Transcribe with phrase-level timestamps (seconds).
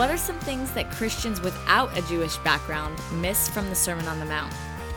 [0.00, 4.18] What are some things that Christians without a Jewish background miss from the Sermon on
[4.18, 4.50] the Mount?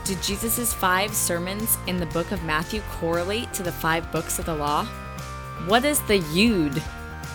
[0.05, 4.45] Do Jesus' five sermons in the book of Matthew correlate to the five books of
[4.45, 4.85] the law?
[5.65, 6.81] What is the Yud?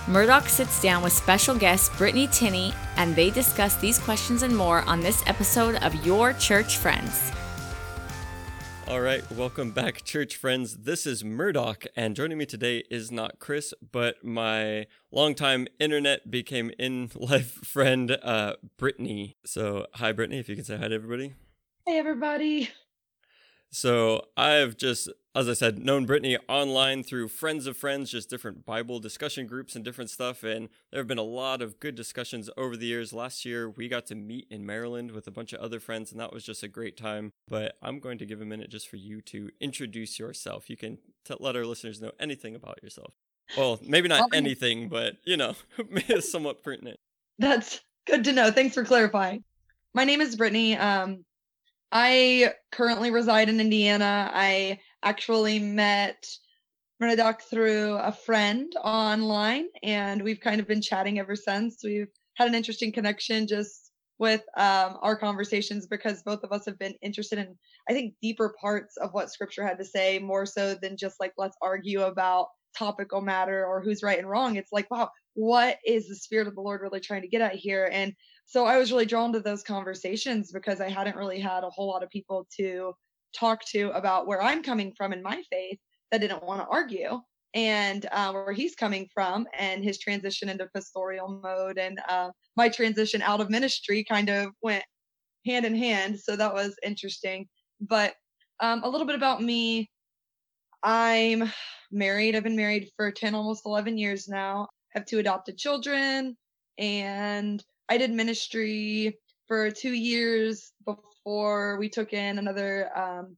[0.09, 4.81] Murdoch sits down with special guest Brittany Tinney, and they discuss these questions and more
[4.85, 7.33] on this episode of Your Church Friends.
[8.89, 10.79] All right, welcome back, church friends.
[10.79, 16.71] This is Murdoch, and joining me today is not Chris, but my longtime internet became
[16.79, 19.37] in life friend, uh, Brittany.
[19.45, 21.35] So, hi, Brittany, if you can say hi to everybody.
[21.87, 22.71] Hey, everybody.
[23.71, 28.65] So, I've just, as I said, known Brittany online through friends of friends, just different
[28.65, 30.43] Bible discussion groups and different stuff.
[30.43, 33.13] And there have been a lot of good discussions over the years.
[33.13, 36.21] Last year, we got to meet in Maryland with a bunch of other friends, and
[36.21, 37.33] that was just a great time.
[37.47, 40.71] But I'm going to give a minute just for you to introduce yourself.
[40.71, 43.15] You can t- let our listeners know anything about yourself.
[43.57, 45.55] Well, maybe not anything, but you know,
[46.21, 46.99] somewhat pertinent.
[47.39, 48.51] That's good to know.
[48.51, 49.45] Thanks for clarifying.
[49.95, 50.77] My name is Brittany.
[50.77, 51.25] Um,
[51.91, 54.31] I currently reside in Indiana.
[54.33, 56.27] I actually met
[57.01, 61.79] Murdoch through a friend online, and we've kind of been chatting ever since.
[61.85, 66.79] We've had an interesting connection just with um, our conversations because both of us have
[66.79, 67.57] been interested in,
[67.89, 71.33] I think, deeper parts of what Scripture had to say, more so than just like
[71.39, 74.57] let's argue about topical matter or who's right and wrong.
[74.57, 77.55] It's like, wow, what is the Spirit of the Lord really trying to get at
[77.55, 77.89] here?
[77.93, 78.13] And
[78.45, 81.89] so I was really drawn to those conversations because I hadn't really had a whole
[81.89, 82.95] lot of people to
[83.35, 85.79] talk to about where I'm coming from in my faith
[86.11, 87.21] that didn't want to argue
[87.55, 92.69] and uh, where he's coming from and his transition into pastoral mode and uh, my
[92.69, 94.85] transition out of ministry kind of went
[95.47, 96.19] hand in hand.
[96.19, 97.47] So that was interesting.
[97.81, 98.15] But
[98.61, 99.91] um, a little bit about me.
[100.83, 101.51] I'm
[101.91, 102.37] married.
[102.37, 104.69] I've been married for 10, almost 11 years now.
[104.95, 106.37] I have two adopted children
[106.79, 111.08] and I did ministry for two years before
[111.79, 113.37] we took in another um,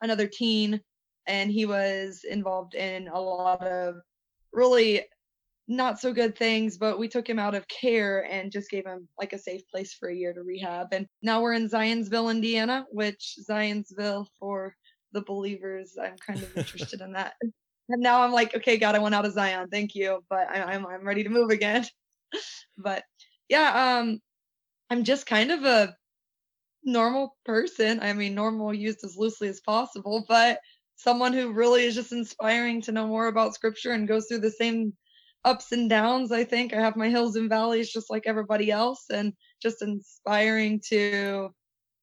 [0.00, 0.80] another teen,
[1.26, 3.96] and he was involved in a lot of
[4.52, 5.04] really
[5.68, 9.08] not so good things, but we took him out of care and just gave him
[9.18, 10.88] like a safe place for a year to rehab.
[10.92, 14.76] And now we're in Zionsville, Indiana, which Zionsville for
[15.12, 17.34] the believers, I'm kind of interested in that.
[17.88, 20.60] And now I'm like, okay, God, I went out of Zion, thank you, but I,
[20.60, 21.86] I'm I'm ready to move again.
[22.76, 23.04] but
[23.48, 24.20] yeah, um,
[24.90, 25.94] I'm just kind of a
[26.86, 28.00] normal person.
[28.00, 30.60] I mean, normal used as loosely as possible, but
[30.96, 34.50] someone who really is just inspiring to know more about scripture and goes through the
[34.50, 34.94] same
[35.44, 36.32] ups and downs.
[36.32, 39.32] I think I have my hills and valleys just like everybody else, and
[39.62, 41.50] just inspiring to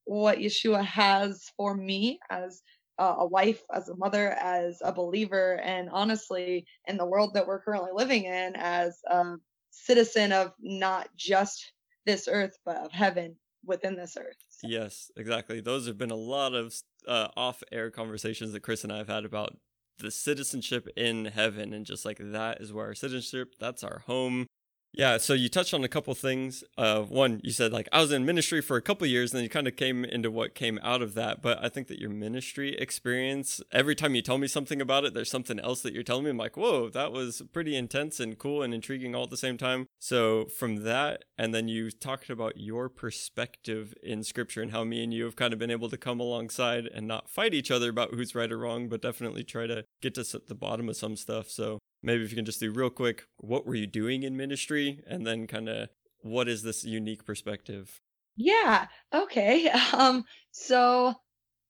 [0.06, 2.62] what Yeshua has for me as
[3.00, 7.62] a wife, as a mother, as a believer, and honestly, in the world that we're
[7.62, 9.36] currently living in, as a
[9.72, 11.74] citizen of not just
[12.06, 14.36] this earth, but of heaven within this earth.
[14.64, 15.60] Yes, exactly.
[15.62, 16.74] Those have been a lot of
[17.08, 19.58] uh, off air conversations that Chris and I have had about
[20.00, 24.48] the citizenship in heaven and just like that is where our citizenship, that's our home.
[24.96, 26.64] Yeah, so you touched on a couple things.
[26.78, 29.44] Uh, one, you said like I was in ministry for a couple years, and then
[29.44, 31.42] you kind of came into what came out of that.
[31.42, 35.16] But I think that your ministry experience, every time you tell me something about it,
[35.16, 36.30] there's something else that you're telling me.
[36.30, 39.58] I'm like, whoa, that was pretty intense and cool and intriguing all at the same
[39.58, 39.88] time.
[39.98, 45.04] So from that, and then you talked about your perspective in Scripture and how me
[45.04, 47.90] and you have kind of been able to come alongside and not fight each other
[47.90, 51.16] about who's right or wrong, but definitely try to get to the bottom of some
[51.16, 51.50] stuff.
[51.50, 55.02] So maybe if you can just do real quick what were you doing in ministry?
[55.08, 58.02] And then kind of what is this unique perspective?
[58.36, 61.14] Yeah okay um so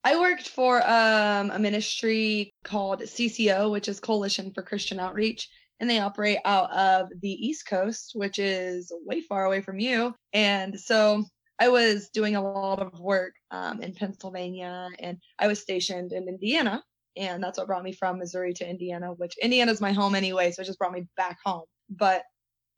[0.04, 5.50] i worked for um a ministry called cco which is coalition for christian outreach
[5.80, 10.14] and they operate out of the east coast which is way far away from you.
[10.32, 11.24] And so
[11.60, 16.28] i was doing a lot of work um, in pennsylvania and i was stationed in
[16.28, 16.84] indiana
[17.16, 20.62] and that's what brought me from Missouri to Indiana, which Indiana's my home anyway, so
[20.62, 21.66] it just brought me back home.
[21.90, 22.24] But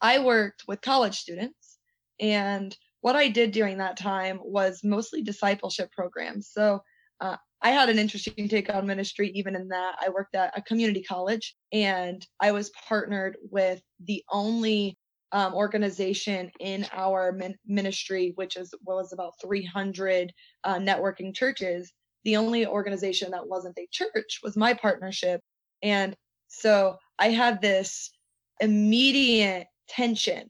[0.02, 1.78] I worked with college students,
[2.20, 6.50] and what I did during that time was mostly discipleship programs.
[6.52, 6.82] So
[7.22, 10.62] uh, I had an interesting take on ministry, even in that I worked at a
[10.62, 14.98] community college, and I was partnered with the only
[15.32, 20.32] um, organization in our min- ministry, which is was about 300
[20.64, 21.92] uh, networking churches
[22.26, 25.40] the only organization that wasn't a church was my partnership.
[25.82, 26.16] And
[26.48, 28.12] so I had this
[28.60, 30.50] immediate tension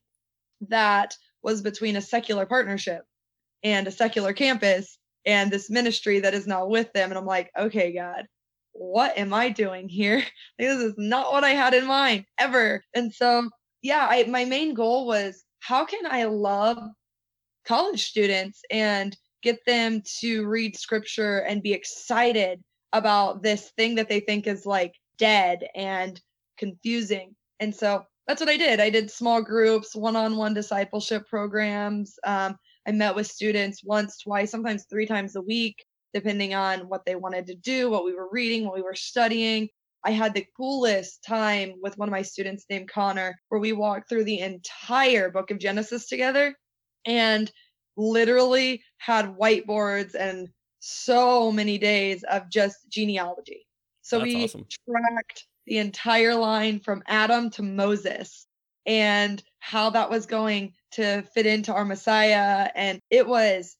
[0.69, 3.03] that was between a secular partnership
[3.63, 7.11] and a secular campus and this ministry that is now with them.
[7.11, 8.25] And I'm like, okay, God,
[8.71, 10.23] what am I doing here?
[10.59, 12.83] this is not what I had in mind ever.
[12.93, 13.49] And so,
[13.81, 16.77] yeah, I, my main goal was how can I love
[17.65, 22.61] college students and get them to read scripture and be excited
[22.93, 26.19] about this thing that they think is like dead and
[26.57, 27.35] confusing.
[27.59, 28.79] And so that's what I did.
[28.79, 32.17] I did small groups, one on one discipleship programs.
[32.25, 32.57] Um,
[32.87, 37.15] I met with students once, twice, sometimes three times a week, depending on what they
[37.15, 39.69] wanted to do, what we were reading, what we were studying.
[40.03, 44.09] I had the coolest time with one of my students named Connor, where we walked
[44.09, 46.55] through the entire book of Genesis together
[47.05, 47.51] and
[47.97, 50.49] literally had whiteboards and
[50.79, 53.65] so many days of just genealogy.
[54.01, 54.65] So That's we awesome.
[54.87, 58.45] tracked the entire line from Adam to Moses
[58.85, 62.69] and how that was going to fit into our Messiah.
[62.75, 63.75] And it was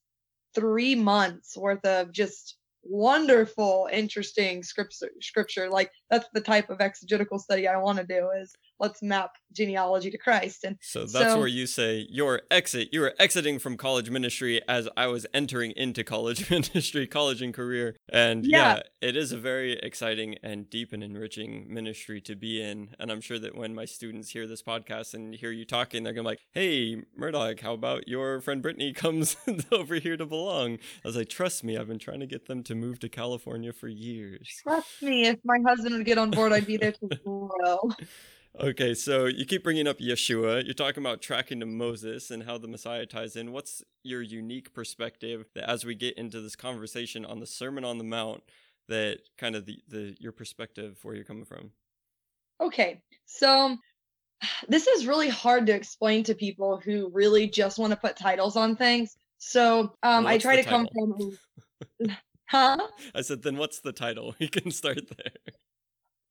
[0.56, 5.12] three months worth of just wonderful, interesting scripture.
[5.22, 8.30] Scripture, like that's the type of exegetical study I want to do.
[8.40, 10.64] Is let's map genealogy to Christ.
[10.66, 12.90] And So that's So- where you say your exit.
[12.92, 17.54] You were exiting from college ministry as I was entering into college ministry, college and
[17.54, 17.96] career.
[18.12, 18.76] And yeah.
[18.76, 18.82] Yeah.
[19.10, 22.90] it is a very exciting and deep and enriching ministry to be in.
[23.00, 26.12] And I'm sure that when my students hear this podcast and hear you talking, they're
[26.14, 29.38] gonna be like, "Hey, Murdoch, how about your friend Brittany comes
[29.72, 30.74] over here to belong?"
[31.04, 33.72] I was like, "Trust me, I've been trying to get them to move to California
[33.72, 37.90] for years." trust me, if my husband get on board, I'd be there tomorrow.
[38.60, 40.64] Okay, so you keep bringing up Yeshua.
[40.64, 43.52] You're talking about tracking to Moses and how the Messiah ties in.
[43.52, 47.98] What's your unique perspective that as we get into this conversation on the Sermon on
[47.98, 48.44] the Mount,
[48.88, 51.72] that kind of the, the your perspective where you're coming from?
[52.62, 53.76] Okay, so
[54.70, 58.56] this is really hard to explain to people who really just want to put titles
[58.56, 59.18] on things.
[59.38, 61.38] So um, I try to come from,
[62.46, 62.78] huh?
[63.14, 64.34] I said, then what's the title?
[64.40, 65.54] We can start there.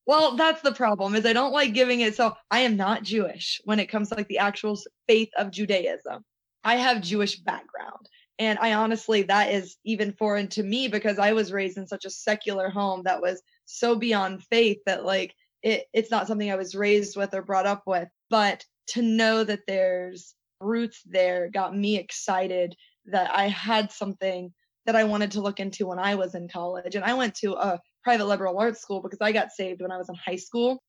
[0.07, 2.15] Well, that's the problem is I don't like giving it.
[2.15, 4.79] So I am not Jewish when it comes to like the actual
[5.09, 6.25] faith of Judaism.
[6.63, 8.09] I have Jewish background.
[8.39, 12.05] And I honestly, that is even foreign to me because I was raised in such
[12.05, 16.57] a secular home that was so beyond faith that like it, it's not something I
[16.57, 18.09] was raised with or brought up with.
[18.31, 22.75] But to know that there's roots there got me excited
[23.07, 24.53] that I had something
[24.87, 26.95] that I wanted to look into when I was in college.
[26.95, 29.97] And I went to a private liberal arts school because I got saved when I
[29.97, 30.83] was in high school.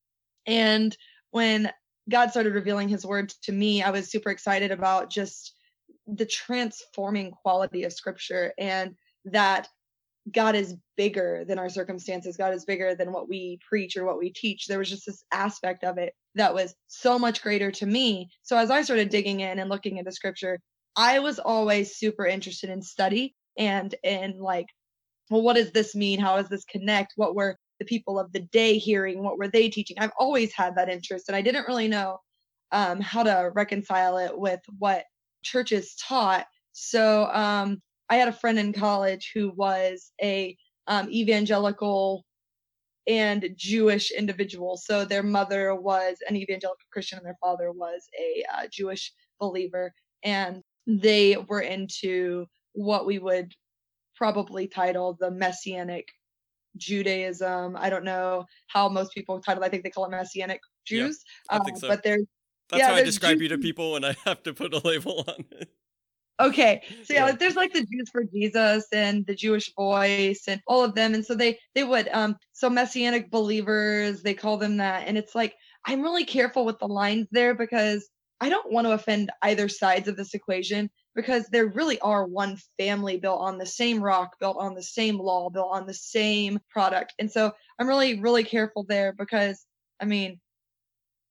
[0.45, 0.95] And
[1.31, 1.71] when
[2.09, 5.53] God started revealing his word to me, I was super excited about just
[6.07, 8.95] the transforming quality of scripture and
[9.25, 9.67] that
[10.31, 12.37] God is bigger than our circumstances.
[12.37, 14.65] God is bigger than what we preach or what we teach.
[14.65, 18.29] There was just this aspect of it that was so much greater to me.
[18.43, 20.59] So as I started digging in and looking into scripture,
[20.95, 24.67] I was always super interested in study and in like,
[25.29, 26.19] well, what does this mean?
[26.19, 27.13] How does this connect?
[27.15, 29.23] What were the people of the day hearing?
[29.23, 29.97] What were they teaching?
[29.99, 32.19] I've always had that interest and I didn't really know
[32.71, 35.05] um, how to reconcile it with what
[35.43, 36.45] churches taught.
[36.73, 40.55] So um, I had a friend in college who was a
[40.87, 42.25] um, evangelical
[43.07, 44.77] and Jewish individual.
[44.77, 49.93] So their mother was an evangelical Christian and their father was a uh, Jewish believer.
[50.23, 53.53] And they were into what we would
[54.15, 56.07] probably title the Messianic
[56.77, 57.75] Judaism.
[57.77, 59.63] I don't know how most people title.
[59.63, 60.59] I think they call it Messianic
[60.89, 61.23] Yeah, Jews.
[61.49, 61.87] I think uh, so.
[61.89, 62.25] But there's
[62.69, 65.23] That's Yeah, how I describe you to people when I have to put a label
[65.27, 65.69] on it.
[66.39, 66.81] Okay.
[67.03, 67.25] So yeah, Yeah.
[67.25, 71.13] like there's like the Jews for Jesus and the Jewish voice and all of them.
[71.13, 75.07] And so they they would um so messianic believers, they call them that.
[75.07, 75.55] And it's like
[75.85, 78.09] I'm really careful with the lines there because
[78.41, 82.57] I don't want to offend either sides of this equation because there really are one
[82.77, 86.59] family built on the same rock, built on the same law, built on the same
[86.69, 87.13] product.
[87.19, 89.65] And so I'm really, really careful there because
[89.99, 90.39] I mean,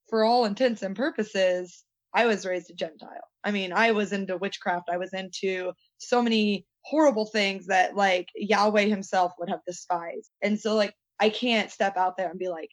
[0.08, 3.28] for all intents and purposes, I was raised a Gentile.
[3.42, 4.88] I mean, I was into witchcraft.
[4.90, 10.30] I was into so many horrible things that like Yahweh himself would have despised.
[10.42, 12.70] And so like I can't step out there and be like,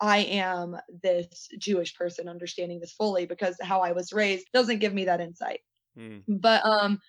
[0.00, 4.92] I am this Jewish person understanding this fully because how I was raised doesn't give
[4.92, 5.60] me that insight.
[5.96, 6.18] Hmm.
[6.28, 7.00] But um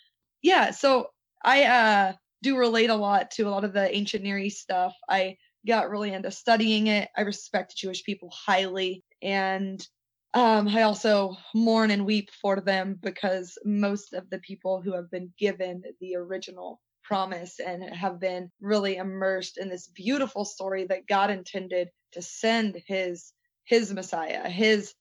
[0.42, 1.10] yeah, so
[1.44, 4.96] I uh do relate a lot to a lot of the ancient Near East stuff.
[5.10, 5.38] I
[5.68, 7.10] got really into studying it.
[7.18, 9.86] I respect Jewish people highly and
[10.34, 15.10] um, I also mourn and weep for them because most of the people who have
[15.10, 21.08] been given the original promise and have been really immersed in this beautiful story that
[21.08, 24.94] God intended to send his his Messiah, his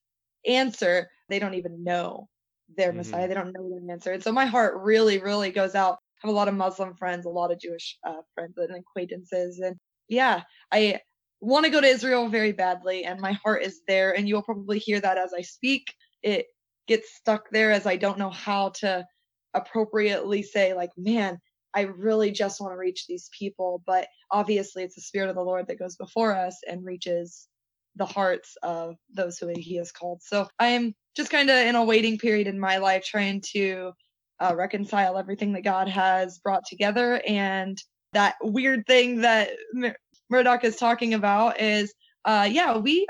[0.46, 2.28] answer, they don't even know
[2.68, 2.97] their Mhm.
[2.97, 3.28] Messiah.
[3.28, 4.12] They don't know their answer.
[4.12, 5.94] And so my heart really, really goes out.
[6.23, 9.59] I have a lot of Muslim friends, a lot of Jewish uh, friends and acquaintances.
[9.61, 9.76] And
[10.09, 10.42] yeah,
[10.73, 11.00] I
[11.40, 14.16] want to go to Israel very badly, and my heart is there.
[14.16, 15.94] And you'll probably hear that as I speak.
[16.23, 16.47] It
[16.87, 19.06] gets stuck there as I don't know how to
[19.54, 21.38] appropriately say, like, man,
[21.75, 23.83] I really just want to reach these people.
[23.87, 27.49] But obviously, it's the Spirit of the Lord that goes before us and reaches
[27.96, 30.22] the hearts of those who He has called.
[30.22, 33.92] So I'm just kind of in a waiting period in my life, trying to
[34.40, 37.22] uh, reconcile everything that God has brought together.
[37.26, 37.78] And
[38.12, 39.96] that weird thing that Mur-
[40.30, 43.06] Murdoch is talking about is, uh, yeah, we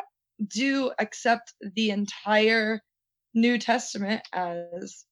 [0.46, 2.80] do accept the entire
[3.34, 5.04] New Testament as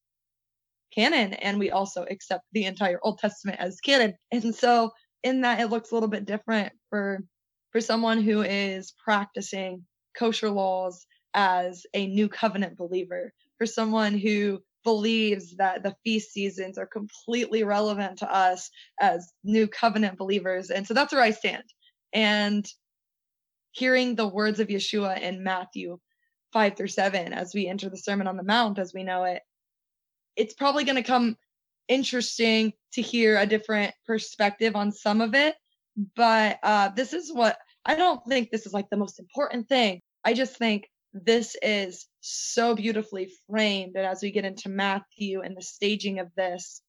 [0.94, 4.14] canon, and we also accept the entire Old Testament as canon.
[4.30, 7.20] And so, in that, it looks a little bit different for
[7.72, 9.84] for someone who is practicing
[10.16, 16.76] kosher laws as a new covenant believer, for someone who believes that the feast seasons
[16.76, 20.70] are completely relevant to us as new covenant believers.
[20.70, 21.64] And so that's where I stand.
[22.12, 22.66] And
[23.70, 25.98] hearing the words of Yeshua in Matthew
[26.52, 29.42] 5 through 7 as we enter the Sermon on the Mount as we know it,
[30.36, 31.36] it's probably going to come
[31.88, 35.54] interesting to hear a different perspective on some of it.
[36.16, 40.00] But uh, this is what I don't think this is like the most important thing.
[40.24, 43.96] I just think this is so beautifully framed.
[43.96, 46.80] And as we get into Matthew and the staging of this,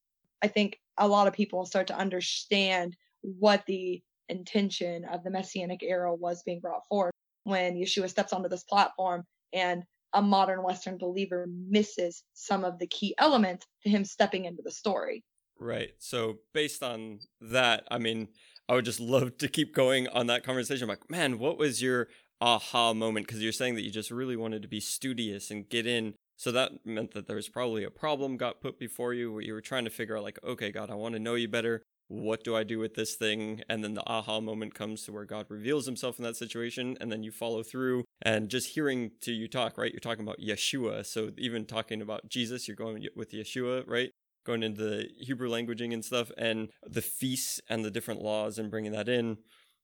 [0.42, 5.82] I think a lot of people start to understand what the intention of the messianic
[5.82, 7.12] era was being brought forward
[7.44, 9.82] when Yeshua steps onto this platform and
[10.14, 14.70] a modern Western believer misses some of the key elements to him stepping into the
[14.70, 15.24] story.
[15.58, 15.90] Right.
[15.98, 18.28] So, based on that, I mean,
[18.68, 20.84] I would just love to keep going on that conversation.
[20.84, 22.08] I'm like, man, what was your
[22.40, 25.86] aha moment because you're saying that you just really wanted to be studious and get
[25.86, 26.14] in.
[26.36, 29.54] So that meant that there was probably a problem got put before you where you
[29.54, 31.82] were trying to figure out, like, okay, God, I want to know you better.
[32.08, 33.62] What do I do with this thing?
[33.68, 37.10] And then the aha moment comes to where God reveals himself in that situation, and
[37.10, 38.04] then you follow through.
[38.20, 39.92] And just hearing to you talk, right?
[39.92, 41.06] You're talking about Yeshua.
[41.06, 44.10] So even talking about Jesus, you're going with Yeshua, right?
[44.44, 48.70] Going into the Hebrew languaging and stuff, and the feasts and the different laws and
[48.70, 49.38] bringing that in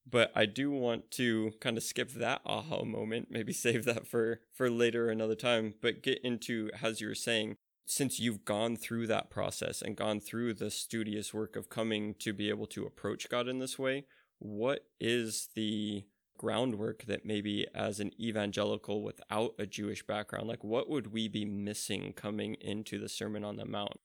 [0.09, 4.40] but I do want to kind of skip that aha moment, maybe save that for
[4.52, 9.07] for later another time, but get into as you were saying, since you've gone through
[9.09, 13.29] that process and gone through the studious work of coming to be able to approach
[13.29, 14.05] God in this way,
[14.38, 16.05] what is the
[16.38, 21.45] groundwork that maybe as an evangelical without a Jewish background, like what would we be
[21.45, 24.00] missing coming into the Sermon on the Mount?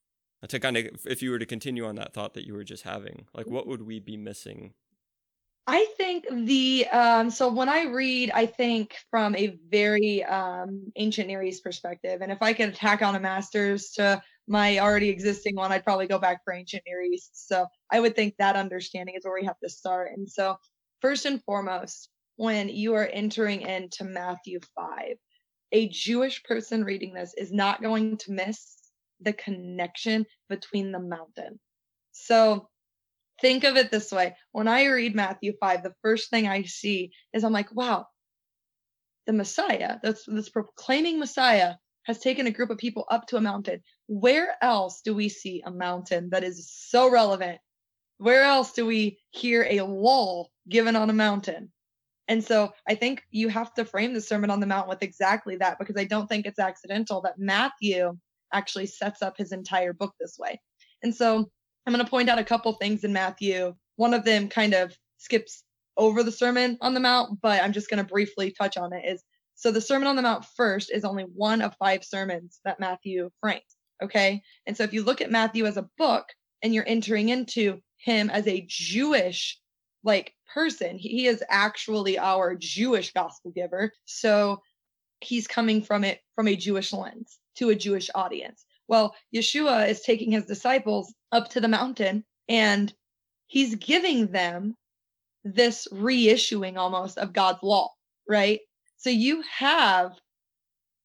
[0.47, 2.83] To kind of, if you were to continue on that thought that you were just
[2.83, 4.73] having, like what would we be missing
[5.67, 11.27] I think the um, so when I read, I think from a very um, ancient
[11.27, 15.55] Near East perspective, and if I could tack on a master's to my already existing
[15.55, 17.47] one, I'd probably go back for ancient Near East.
[17.47, 20.11] So I would think that understanding is where we have to start.
[20.15, 20.57] And so
[21.01, 25.15] first and foremost, when you are entering into Matthew five,
[25.71, 28.84] a Jewish person reading this is not going to miss
[29.25, 31.59] the connection between the mountain.
[32.11, 32.69] So
[33.41, 37.11] think of it this way when I read Matthew 5, the first thing I see
[37.33, 38.05] is I'm like, wow,
[39.27, 43.41] the Messiah, that's this proclaiming Messiah, has taken a group of people up to a
[43.41, 43.81] mountain.
[44.07, 47.57] Where else do we see a mountain that is so relevant?
[48.17, 51.71] Where else do we hear a law given on a mountain?
[52.27, 55.57] And so I think you have to frame the Sermon on the Mount with exactly
[55.57, 58.17] that because I don't think it's accidental that Matthew
[58.55, 60.59] actually sets up his entire book this way.
[61.03, 61.49] And so
[61.85, 63.75] I'm going to point out a couple things in Matthew.
[63.97, 65.63] One of them kind of skips
[65.97, 69.03] over the Sermon on the Mount, but I'm just going to briefly touch on it.
[69.05, 69.23] Is
[69.55, 73.29] so the Sermon on the Mount first is only one of five sermons that Matthew
[73.41, 73.61] frames.
[74.03, 74.41] Okay.
[74.65, 76.25] And so if you look at Matthew as a book
[76.61, 79.59] and you're entering into him as a Jewish
[80.03, 83.91] like person, he is actually our Jewish gospel giver.
[84.05, 84.61] So
[85.21, 88.65] he's coming from it from a Jewish lens to a Jewish audience.
[88.87, 92.93] Well, Yeshua is taking his disciples up to the mountain and
[93.47, 94.75] he's giving them
[95.43, 97.91] this reissuing almost of God's law,
[98.27, 98.59] right?
[98.97, 100.13] So you have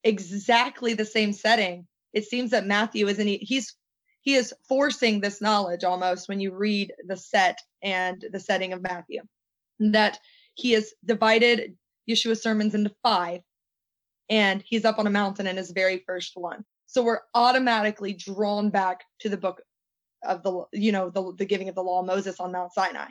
[0.04, 1.86] exactly the same setting.
[2.12, 3.74] It seems that Matthew isn't he's
[4.22, 8.82] he is forcing this knowledge almost when you read the set and the setting of
[8.82, 9.22] Matthew.
[9.78, 10.18] That
[10.54, 11.76] he has divided
[12.08, 13.40] Yeshua's sermons into five,
[14.30, 16.64] and he's up on a mountain in his very first one.
[16.86, 19.60] So we're automatically drawn back to the book
[20.24, 23.10] of the, you know, the, the giving of the law of Moses on Mount Sinai.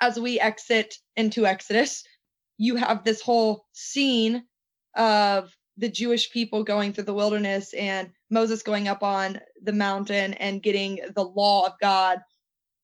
[0.00, 2.02] As we exit into Exodus,
[2.58, 4.44] you have this whole scene
[4.96, 10.34] of the Jewish people going through the wilderness and Moses going up on the mountain
[10.34, 12.18] and getting the law of God.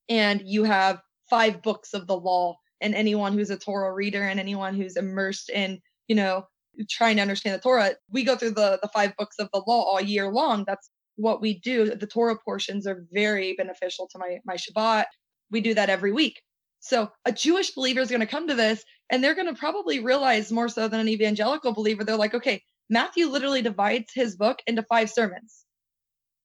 [0.09, 2.57] And you have five books of the law.
[2.81, 6.47] And anyone who's a Torah reader and anyone who's immersed in, you know,
[6.89, 9.83] trying to understand the Torah, we go through the, the five books of the law
[9.83, 10.65] all year long.
[10.67, 11.95] That's what we do.
[11.95, 15.07] The Torah portions are very beneficial to my, my Shabbat.
[15.51, 16.41] We do that every week.
[16.81, 19.99] So a Jewish believer is going to come to this and they're going to probably
[20.01, 22.05] realize more so than an evangelical believer.
[22.05, 25.65] They're like, okay, Matthew literally divides his book into five sermons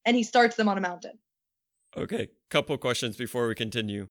[0.05, 1.19] and he starts them on a mountain.
[1.95, 4.07] Okay, couple questions before we continue.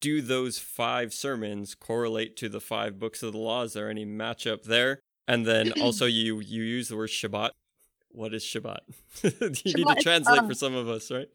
[0.00, 3.62] Do those five sermons correlate to the five books of the law?
[3.62, 4.98] Is there any matchup there?
[5.28, 7.50] And then also you you use the word Shabbat.
[8.10, 8.80] What is Shabbat?
[9.22, 11.28] you Shabbat need to translate um, for some of us, right?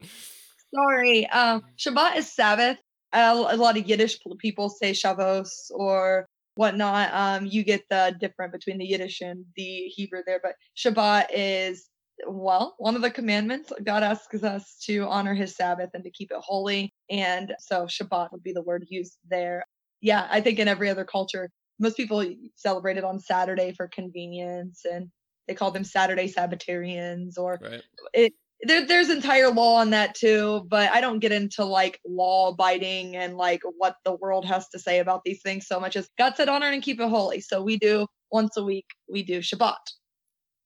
[0.74, 1.26] Sorry.
[1.28, 2.78] Um, Shabbat is Sabbath.
[3.12, 6.26] A, a lot of Yiddish people say Shabbos or
[6.56, 7.10] whatnot.
[7.12, 11.88] Um, you get the different between the Yiddish and the Hebrew there, but Shabbat is
[12.26, 16.30] well, one of the commandments, God asks us to honor his Sabbath and to keep
[16.30, 16.92] it holy.
[17.10, 19.64] And so Shabbat would be the word used there.
[20.00, 24.84] Yeah, I think in every other culture, most people celebrate it on Saturday for convenience
[24.90, 25.10] and
[25.46, 27.82] they call them Saturday Sabbatarians or right.
[28.12, 32.48] it there, there's entire law on that too, but I don't get into like law
[32.48, 36.08] abiding and like what the world has to say about these things so much as
[36.18, 37.40] God said honor and keep it holy.
[37.40, 39.76] So we do once a week, we do Shabbat.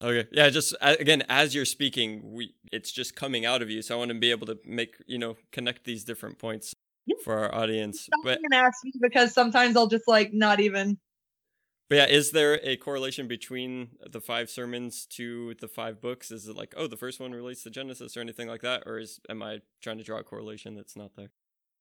[0.03, 0.29] Okay.
[0.33, 0.49] Yeah.
[0.49, 3.83] Just uh, again, as you're speaking, we it's just coming out of you.
[3.83, 6.73] So I want to be able to make you know connect these different points
[7.25, 8.09] for our audience.
[8.25, 10.99] But ask me because sometimes I'll just like not even.
[11.89, 16.31] But yeah, is there a correlation between the five sermons to the five books?
[16.31, 18.99] Is it like, oh, the first one relates to Genesis or anything like that, or
[18.99, 21.33] is am I trying to draw a correlation that's not there?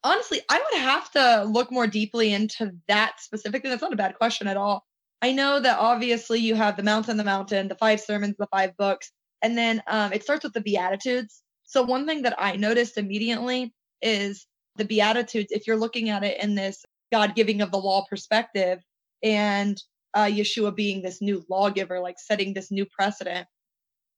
[0.03, 3.69] Honestly, I would have to look more deeply into that specifically.
[3.69, 4.83] That's not a bad question at all.
[5.21, 8.75] I know that obviously you have the Mountain, the Mountain, the five sermons, the five
[8.77, 9.11] books,
[9.41, 11.43] and then um, it starts with the Beatitudes.
[11.65, 15.51] So one thing that I noticed immediately is the Beatitudes.
[15.51, 18.79] If you're looking at it in this God giving of the law perspective,
[19.23, 19.81] and
[20.13, 23.47] uh, Yeshua being this new lawgiver, like setting this new precedent,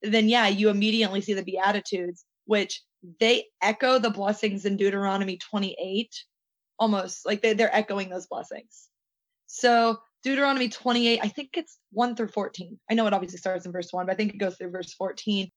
[0.02, 2.82] then yeah, you immediately see the Beatitudes, which
[3.20, 6.08] they echo the blessings in Deuteronomy 28,
[6.78, 8.88] almost like they, they're echoing those blessings.
[9.46, 12.78] So Deuteronomy 28, I think it's 1 through 14.
[12.90, 14.94] I know it obviously starts in verse 1, but I think it goes through verse
[14.94, 15.50] 14.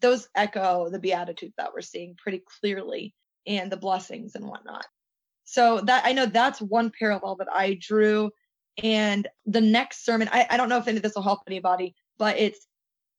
[0.00, 3.14] Those echo the Beatitudes that we're seeing pretty clearly
[3.46, 4.86] and the blessings and whatnot.
[5.44, 8.30] So that I know that's one parallel that I drew.
[8.82, 11.94] And the next sermon, I, I don't know if any of this will help anybody,
[12.18, 12.66] but it's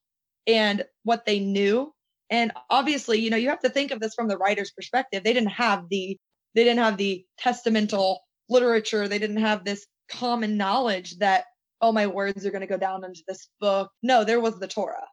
[0.47, 1.93] and what they knew.
[2.29, 5.23] And obviously, you know, you have to think of this from the writer's perspective.
[5.23, 6.17] They didn't have the
[6.53, 8.17] they didn't have the testamental
[8.49, 9.07] literature.
[9.07, 11.45] They didn't have this common knowledge that
[11.81, 13.89] oh my words are going to go down into this book.
[14.03, 15.07] No, there was the Torah.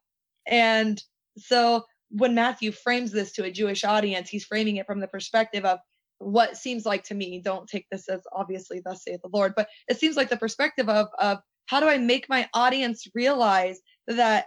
[0.47, 1.03] And
[1.39, 5.65] so when Matthew frames this to a Jewish audience, he's framing it from the perspective
[5.65, 5.79] of
[6.19, 9.69] what seems like to me, don't take this as obviously thus saith the Lord, but
[9.89, 14.47] it seems like the perspective of of how do I make my audience realize that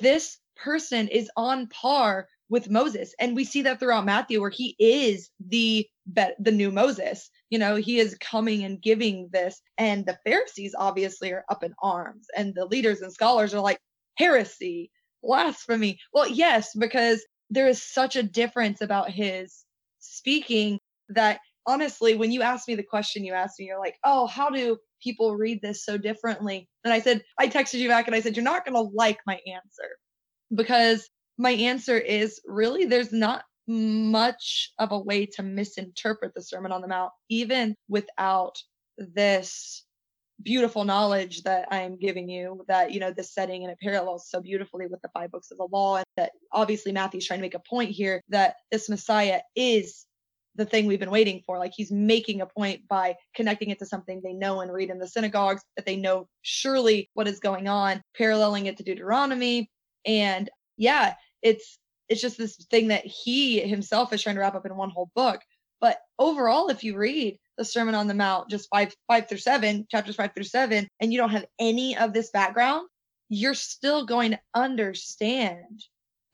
[0.00, 4.76] this person is on par with Moses, and we see that throughout Matthew, where he
[4.78, 7.30] is the the new Moses.
[7.50, 11.74] You know, he is coming and giving this, and the Pharisees obviously are up in
[11.82, 13.78] arms, and the leaders and scholars are like
[14.16, 14.90] heresy,
[15.22, 15.98] blasphemy.
[16.12, 19.64] Well, yes, because there is such a difference about his
[19.98, 24.26] speaking that honestly, when you asked me the question you asked me, you're like, oh,
[24.26, 26.68] how do people read this so differently?
[26.84, 29.18] And I said, I texted you back and I said, you're not going to like
[29.26, 29.88] my answer
[30.54, 31.08] because
[31.38, 36.82] my answer is really there's not much of a way to misinterpret the Sermon on
[36.82, 38.58] the Mount, even without
[38.98, 39.84] this
[40.42, 44.28] beautiful knowledge that I am giving you that, you know, this setting and it parallels
[44.28, 45.96] so beautifully with the five books of the law.
[45.96, 50.06] And that obviously Matthew's trying to make a point here that this Messiah is
[50.56, 51.58] the thing we've been waiting for.
[51.58, 54.98] Like he's making a point by connecting it to something they know and read in
[54.98, 59.70] the synagogues that they know surely what is going on, paralleling it to Deuteronomy.
[60.04, 61.78] And yeah, it's
[62.10, 65.10] it's just this thing that he himself is trying to wrap up in one whole
[65.14, 65.40] book.
[65.80, 69.86] But overall, if you read the Sermon on the Mount, just five five through seven,
[69.90, 72.86] chapters five through seven, and you don't have any of this background,
[73.30, 75.82] you're still going to understand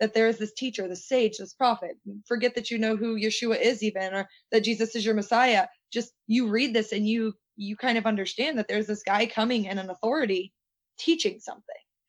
[0.00, 1.92] that there is this teacher, this sage, this prophet.
[2.26, 5.66] Forget that you know who Yeshua is even or that Jesus is your Messiah.
[5.92, 9.66] Just you read this and you you kind of understand that there's this guy coming
[9.66, 10.52] in an authority
[10.98, 11.62] teaching something.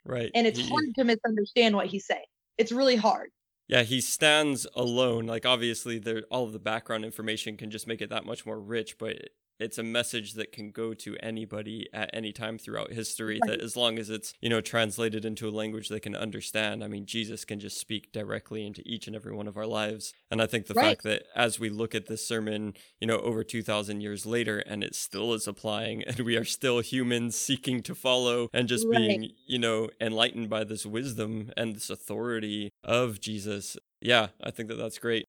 [0.05, 0.31] Right.
[0.33, 2.25] And it's He- hard to misunderstand what he's saying.
[2.57, 3.29] It's really hard.
[3.67, 5.25] Yeah, he stands alone.
[5.25, 8.59] Like obviously, there all of the background information can just make it that much more
[8.59, 13.39] rich, but it's a message that can go to anybody at any time throughout history.
[13.41, 13.51] Right.
[13.51, 16.83] That as long as it's you know translated into a language they can understand.
[16.83, 20.13] I mean, Jesus can just speak directly into each and every one of our lives.
[20.29, 20.89] And I think the Right.
[20.89, 24.59] fact that as we look at this sermon, you know, over two thousand years later,
[24.59, 28.85] and it still is applying, and we are still humans seeking to follow and just
[28.87, 28.97] Right.
[28.99, 33.77] being you know enlightened by this wisdom and this authority of Jesus.
[34.01, 35.25] Yeah, I think that that's great.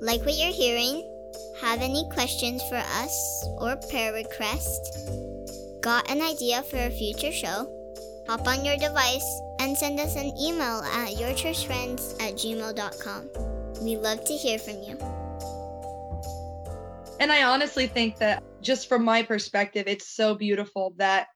[0.00, 1.02] Like what you're hearing?
[1.60, 5.08] Have any questions for us or prayer requests?
[5.80, 7.70] Got an idea for a future show?
[8.28, 13.84] Hop on your device and send us an email at yourchurchfriends at gmail.com.
[13.84, 14.98] We love to hear from you.
[17.20, 21.28] And I honestly think that just from my perspective, it's so beautiful that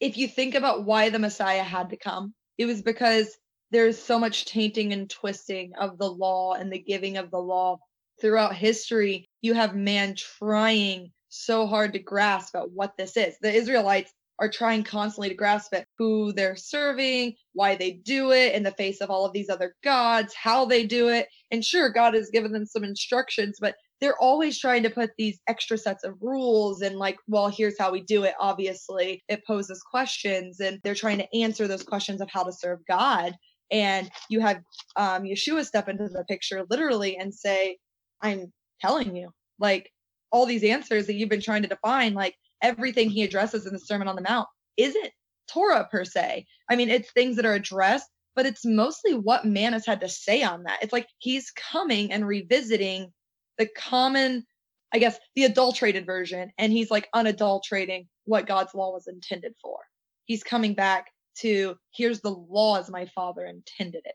[0.00, 3.36] if you think about why the Messiah had to come, it was because
[3.70, 7.78] there's so much tainting and twisting of the law and the giving of the law
[8.24, 9.26] throughout history.
[9.42, 13.36] You have man trying so hard to grasp at what this is.
[13.42, 18.54] The Israelites are trying constantly to grasp at who they're serving, why they do it
[18.54, 21.28] in the face of all of these other gods, how they do it.
[21.50, 25.38] And sure, God has given them some instructions, but they're always trying to put these
[25.46, 29.82] extra sets of rules and like well here's how we do it obviously it poses
[29.82, 33.34] questions and they're trying to answer those questions of how to serve god
[33.70, 34.58] and you have
[34.96, 37.78] um, yeshua step into the picture literally and say
[38.24, 39.90] i'm telling you like
[40.32, 43.78] all these answers that you've been trying to define like everything he addresses in the
[43.78, 45.10] sermon on the mount isn't
[45.46, 49.72] torah per se i mean it's things that are addressed but it's mostly what man
[49.72, 53.12] has had to say on that it's like he's coming and revisiting
[53.58, 54.44] the common,
[54.92, 59.78] I guess, the adulterated version, and he's like unadulterating what God's law was intended for.
[60.24, 61.06] He's coming back
[61.38, 64.14] to here's the law as my father intended it.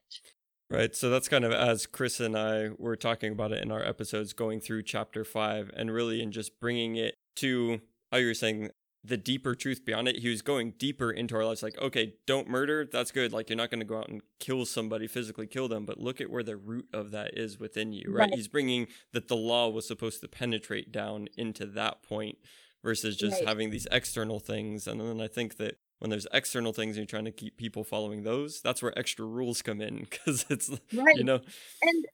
[0.71, 0.95] Right.
[0.95, 4.33] So that's kind of as Chris and I were talking about it in our episodes,
[4.33, 8.69] going through chapter five and really in just bringing it to how you were saying
[9.03, 10.17] the deeper truth beyond it.
[10.19, 12.85] He was going deeper into our lives, like, okay, don't murder.
[12.91, 13.31] That's good.
[13.31, 16.19] Like, you're not going to go out and kill somebody, physically kill them, but look
[16.21, 18.29] at where the root of that is within you, right?
[18.29, 18.35] Right.
[18.35, 22.37] He's bringing that the law was supposed to penetrate down into that point
[22.83, 23.47] versus just Right.
[23.47, 24.85] having these external things.
[24.85, 27.83] And then I think that when there's external things and you're trying to keep people
[27.83, 31.15] following those, that's where extra rules come in because it's Right.
[31.15, 31.41] you know
[31.81, 32.05] And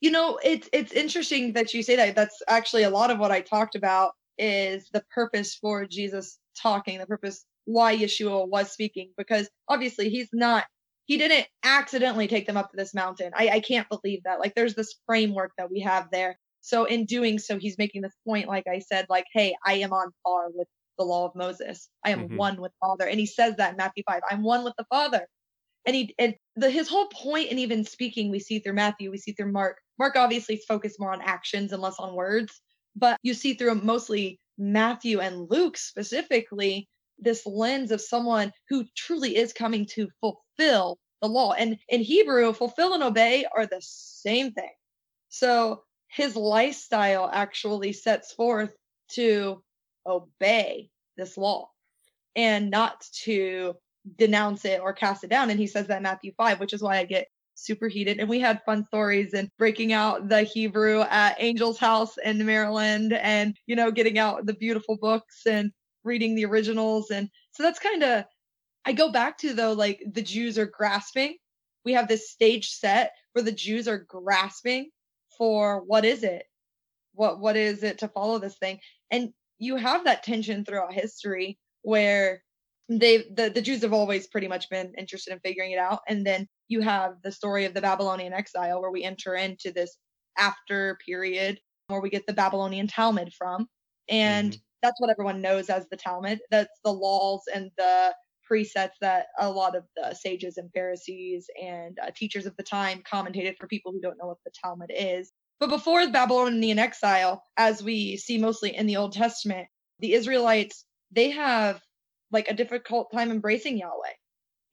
[0.00, 2.16] you know, it's it's interesting that you say that.
[2.16, 6.98] That's actually a lot of what I talked about is the purpose for Jesus talking,
[6.98, 10.64] the purpose why Yeshua was speaking, because obviously he's not
[11.06, 13.32] he didn't accidentally take them up to this mountain.
[13.34, 14.38] I, I can't believe that.
[14.40, 16.38] Like there's this framework that we have there.
[16.60, 19.92] So in doing so, he's making this point, like I said, like, hey, I am
[19.92, 20.68] on par with
[21.00, 21.90] the law of Moses.
[22.06, 22.36] I am Mhm.
[22.36, 23.08] one with Father.
[23.08, 24.22] And he says that in Matthew 5.
[24.30, 25.28] I'm one with the Father
[25.86, 29.18] and he and the his whole point in even speaking we see through matthew we
[29.18, 32.60] see through mark mark obviously is focused more on actions and less on words
[32.96, 39.36] but you see through mostly matthew and luke specifically this lens of someone who truly
[39.36, 44.52] is coming to fulfill the law and in hebrew fulfill and obey are the same
[44.52, 44.72] thing
[45.28, 48.74] so his lifestyle actually sets forth
[49.08, 49.62] to
[50.06, 51.68] obey this law
[52.36, 53.74] and not to
[54.16, 55.50] denounce it or cast it down.
[55.50, 58.18] And he says that in Matthew 5, which is why I get super heated.
[58.18, 63.12] And we had fun stories and breaking out the Hebrew at Angel's house in Maryland
[63.12, 65.70] and, you know, getting out the beautiful books and
[66.04, 67.10] reading the originals.
[67.10, 68.24] And so that's kind of,
[68.84, 71.36] I go back to though, like the Jews are grasping.
[71.84, 74.90] We have this stage set where the Jews are grasping
[75.36, 76.44] for what is it?
[77.14, 78.78] What, what is it to follow this thing?
[79.10, 82.44] And you have that tension throughout history where
[82.88, 86.00] they the, the Jews have always pretty much been interested in figuring it out.
[86.08, 89.98] And then you have the story of the Babylonian exile where we enter into this
[90.38, 93.68] after period where we get the Babylonian Talmud from.
[94.08, 94.62] And Mhm.
[94.82, 96.40] that's what everyone knows as the Talmud.
[96.50, 98.14] That's the laws and the
[98.50, 103.02] presets that a lot of the sages and Pharisees and uh, teachers of the time
[103.02, 105.32] commentated for people who don't know what the Talmud is.
[105.60, 109.68] But before the Babylonian exile, as we see mostly in the Old Testament,
[109.98, 111.80] the Israelites, they have
[112.32, 114.14] like a difficult time embracing Yahweh.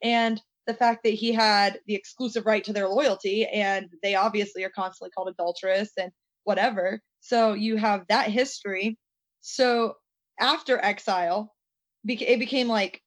[0.01, 4.63] And the fact that he had the exclusive right to their loyalty and they obviously
[4.63, 6.11] are constantly called adulterous and
[6.43, 7.01] whatever.
[7.19, 8.97] So you have that history.
[9.41, 9.95] So
[10.39, 11.53] after exile,
[12.07, 13.01] it became like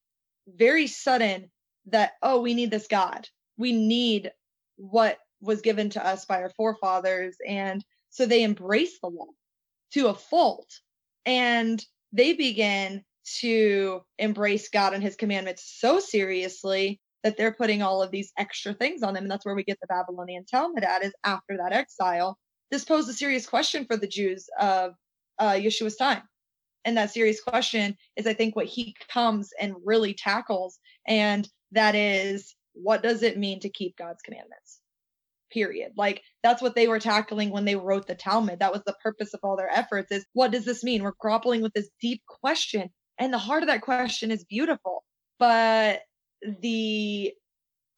[0.47, 1.51] very sudden
[1.87, 3.27] that, oh, we need this God.
[3.57, 4.33] We need
[4.77, 7.37] what was given to us by our forefathers.
[7.47, 9.29] And so they embraced the law
[9.93, 10.69] to a fault.
[11.27, 13.05] And they began
[13.41, 18.73] to embrace God and his commandments so seriously that they're putting all of these extra
[18.73, 19.25] things on them.
[19.25, 22.39] And that's where we get the Babylonian Talmud at is after that exile.
[22.71, 24.95] This posed a serious question for the Jews of
[25.39, 26.23] uh, Yeshua's time.
[26.85, 30.79] And that serious question is, I think, what he comes and really tackles.
[31.07, 34.81] And that is, what does it mean to keep God's commandments?
[35.53, 35.93] Period.
[35.97, 38.61] Like that's what they were tackling when they wrote the Talmud.
[38.61, 41.03] That was the purpose of all their efforts is what does this mean?
[41.03, 42.91] We're grappling with this deep question.
[43.19, 45.05] And the heart of that question is beautiful.
[45.39, 46.03] But
[46.61, 47.33] the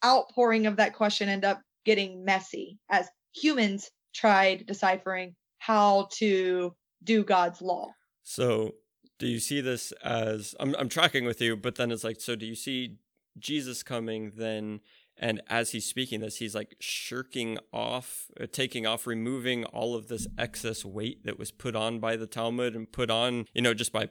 [0.05, 7.25] outpouring of that question end up getting messy as humans tried deciphering how to do
[7.25, 7.89] God's law.
[8.23, 8.75] So,
[9.19, 12.35] do you see this as I'm I'm tracking with you, but then it's like so
[12.35, 12.97] do you see
[13.39, 14.81] Jesus coming then
[15.19, 20.09] and as he's speaking this he's like shirking off uh, taking off removing all of
[20.09, 23.75] this excess weight that was put on by the Talmud and put on, you know,
[23.75, 24.09] just by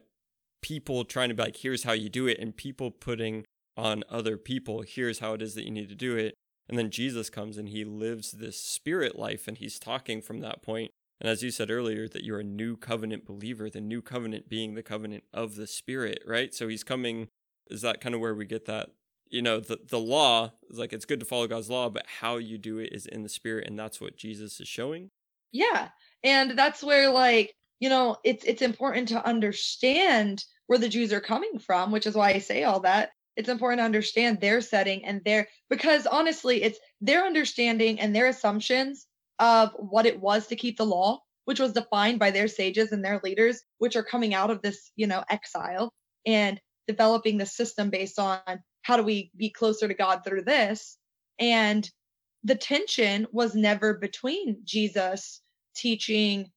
[0.62, 3.44] people trying to be like here's how you do it and people putting
[3.78, 4.84] on other people.
[4.86, 6.36] Here's how it is that you need to do it.
[6.70, 10.62] And then Jesus comes and he lives this spirit life and he's talking from that
[10.62, 10.92] point.
[11.20, 14.74] And as you said earlier, that you're a new covenant believer, the new covenant being
[14.74, 16.54] the covenant of the spirit, right?
[16.54, 17.28] So he's coming.
[17.70, 18.90] Is that kind of where we get that?
[19.32, 22.38] You know, the, the law is like it's good to follow God's law, but how
[22.38, 23.67] you do it is in the spirit.
[23.67, 25.10] And that's what Jesus is showing.
[25.52, 25.89] Yeah.
[26.24, 31.22] And that's where, like, you know, it's it's important to understand where the Jews are
[31.22, 35.06] coming from, which is why I say all that it's important to understand their setting
[35.06, 39.08] and their because honestly it's their understanding and their assumptions
[39.39, 43.04] of what it was to keep the law which was defined by their sages and
[43.04, 45.94] their leaders which are coming out of this you know exile
[46.26, 48.39] and developing the system based on
[48.82, 50.98] how do we be closer to god through this
[51.39, 51.89] and
[52.44, 55.41] the tension was never between jesus
[55.76, 56.50] teaching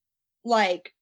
[0.45, 0.93] like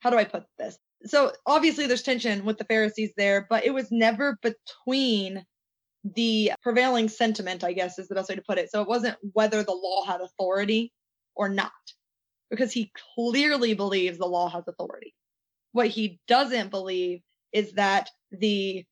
[0.00, 3.74] how do i put this so obviously there's tension with the Pharisees there, but it
[3.74, 5.44] was never between
[6.04, 8.70] the prevailing sentiment, I guess is the best way to put it.
[8.70, 10.92] So it wasn't whether the law had authority
[11.34, 11.72] or not,
[12.50, 15.14] because he clearly believes the law has authority.
[15.72, 17.20] What he doesn't believe
[17.52, 18.84] is that the,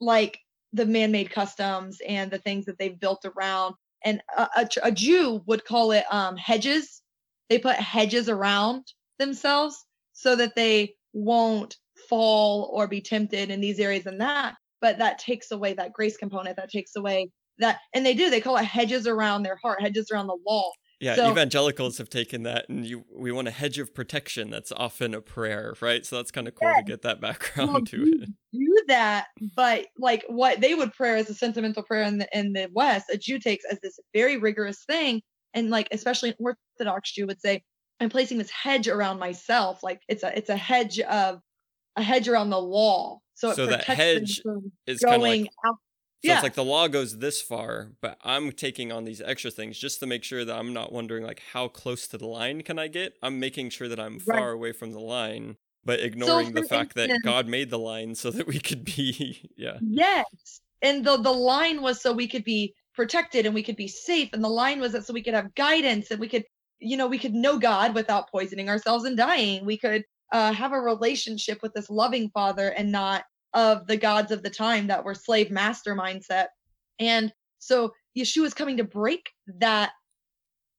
[0.00, 0.38] like,
[0.74, 4.92] the man made customs and the things that they've built around, and a, a, a
[4.92, 7.00] Jew would call it um, hedges.
[7.48, 8.84] They put hedges around
[9.18, 9.76] themselves
[10.12, 11.76] so that they won't
[12.08, 14.54] fall or be tempted in these areas and that.
[14.80, 16.56] But that takes away that grace component.
[16.56, 20.10] That takes away that and they do they call it hedges around their heart hedges
[20.10, 23.78] around the law yeah so, evangelicals have taken that and you we want a hedge
[23.78, 26.76] of protection that's often a prayer right so that's kind of cool yeah.
[26.76, 29.26] to get that background well, to it do that
[29.56, 33.06] but like what they would pray as a sentimental prayer in the in the west
[33.12, 35.20] a jew takes as this very rigorous thing
[35.52, 36.36] and like especially an
[36.78, 37.62] orthodox jew would say
[38.00, 39.82] I'm placing this hedge around myself.
[39.82, 41.40] Like it's a it's a hedge of
[41.96, 43.22] a hedge around the wall.
[43.34, 44.42] So, so that hedge
[44.86, 45.76] is kind of like out.
[46.24, 46.36] So yeah.
[46.36, 50.00] it's like the law goes this far, but I'm taking on these extra things just
[50.00, 52.88] to make sure that I'm not wondering like how close to the line can I
[52.88, 53.12] get?
[53.22, 56.96] I'm making sure that I'm far away from the line, but ignoring so the fact
[56.96, 59.76] instance, that God made the line so that we could be yeah.
[59.82, 60.62] Yes.
[60.80, 64.30] And the the line was so we could be protected and we could be safe
[64.32, 66.44] and the line was that so we could have guidance and we could
[66.80, 69.64] you know, we could know God without poisoning ourselves and dying.
[69.64, 74.32] We could uh, have a relationship with this loving Father and not of the gods
[74.32, 76.46] of the time that were slave master mindset.
[76.98, 79.92] And so Yeshua is coming to break that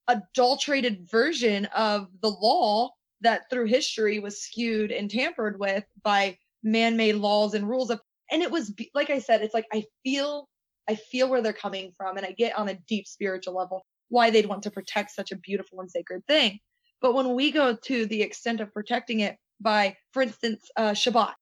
[0.08, 7.16] adulterated version of the law that through history was skewed and tampered with by man-made
[7.16, 8.00] laws and rules of
[8.32, 10.48] and it was like i said it's like i feel
[10.88, 14.30] i feel where they're coming from and i get on a deep spiritual level why
[14.30, 16.60] they'd want to protect such a beautiful and sacred thing.
[17.02, 21.34] But when we go to the extent of protecting it by, for instance, uh, Shabbat.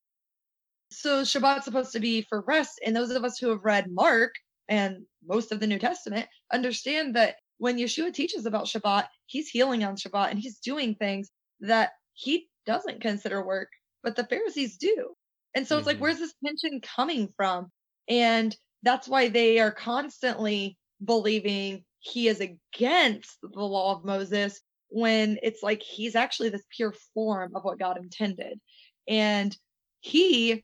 [1.00, 2.80] So Shabbat's supposed to be for rest.
[2.86, 4.34] And those of us who have read Mark
[4.68, 9.84] and most of the New Testament understand that when Yeshua teaches about Shabbat, he's healing
[9.84, 11.30] on Shabbat and he's doing things
[11.62, 13.70] that he doesn't consider work,
[14.04, 15.14] but the Pharisees do.
[15.56, 15.80] And so mm-hmm.
[15.80, 16.04] it's like, mm-hmm.
[16.04, 17.72] where's this tension coming from?
[18.08, 25.40] And that's why they are constantly believing he is against the law of Moses when
[25.42, 28.60] it's like he's actually this pure form of what God intended.
[29.08, 29.56] And
[30.02, 30.64] he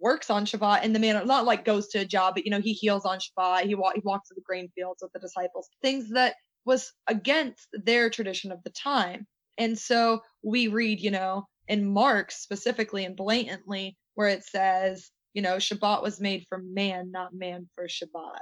[0.00, 2.60] works on Shabbat in the manner, not like goes to a job, but you know,
[2.60, 3.64] he heals on Shabbat.
[3.64, 7.68] He, wa- he walks to the grain fields with the disciples, things that was against
[7.72, 9.26] their tradition of the time.
[9.58, 15.42] And so we read, you know, in Mark specifically and blatantly where it says, you
[15.42, 18.40] know, Shabbat was made for man, not man for Shabbat.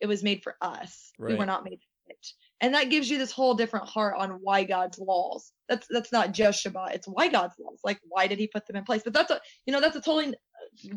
[0.00, 1.12] It was made for us.
[1.18, 1.32] Right.
[1.32, 2.26] We were not made for it.
[2.60, 5.52] And that gives you this whole different heart on why God's laws.
[5.68, 6.94] That's that's not just Shabbat.
[6.94, 7.80] It's why God's laws.
[7.84, 9.02] Like why did he put them in place?
[9.04, 10.34] But that's a you know, that's a totally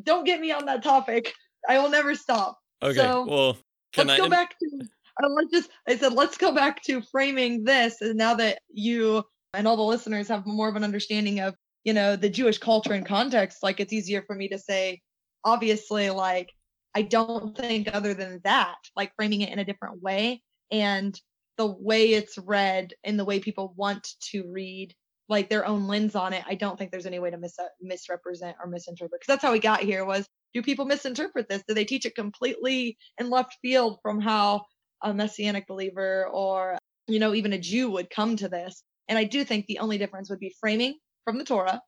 [0.04, 1.34] don't get me on that topic.
[1.68, 2.60] I will never stop.
[2.82, 2.96] Okay.
[2.96, 3.58] So, well,
[3.98, 4.18] let's I...
[4.18, 4.80] go back to.
[5.24, 5.70] Uh, let's just.
[5.88, 9.84] I said let's go back to framing this, and now that you and all the
[9.84, 13.80] listeners have more of an understanding of you know the Jewish culture and context, like
[13.80, 15.02] it's easier for me to say.
[15.44, 16.52] Obviously, like
[16.96, 21.20] I don't think other than that, like framing it in a different way and
[21.58, 24.94] the way it's read and the way people want to read
[25.28, 28.58] like their own lens on it, I don't think there's any way to mis- misrepresent
[28.62, 29.20] or misinterpret.
[29.20, 31.64] Because that's how we got here was do people misinterpret this?
[31.68, 34.66] Do they teach it completely in left field from how
[35.04, 38.84] a messianic believer or you know even a Jew would come to this?
[39.08, 41.82] And I do think the only difference would be framing from the Torah,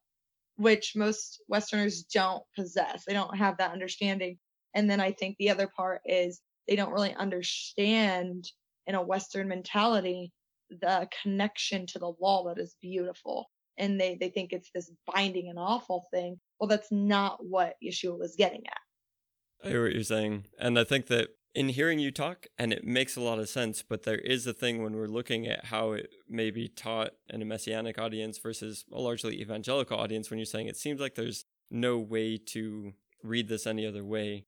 [0.57, 3.03] which most Westerners don't possess.
[3.05, 4.37] They don't have that understanding.
[4.73, 8.45] And then I think the other part is they don't really understand
[8.85, 10.31] in a Western mentality
[10.69, 15.49] the connection to the law that is beautiful and they they think it's this binding
[15.49, 19.65] and awful thing well that's not what yeshua was getting at.
[19.65, 22.83] I hear what you're saying and i think that in hearing you talk and it
[22.83, 25.93] makes a lot of sense but there is a thing when we're looking at how
[25.93, 30.45] it may be taught in a messianic audience versus a largely evangelical audience when you're
[30.45, 34.45] saying it seems like there's no way to read this any other way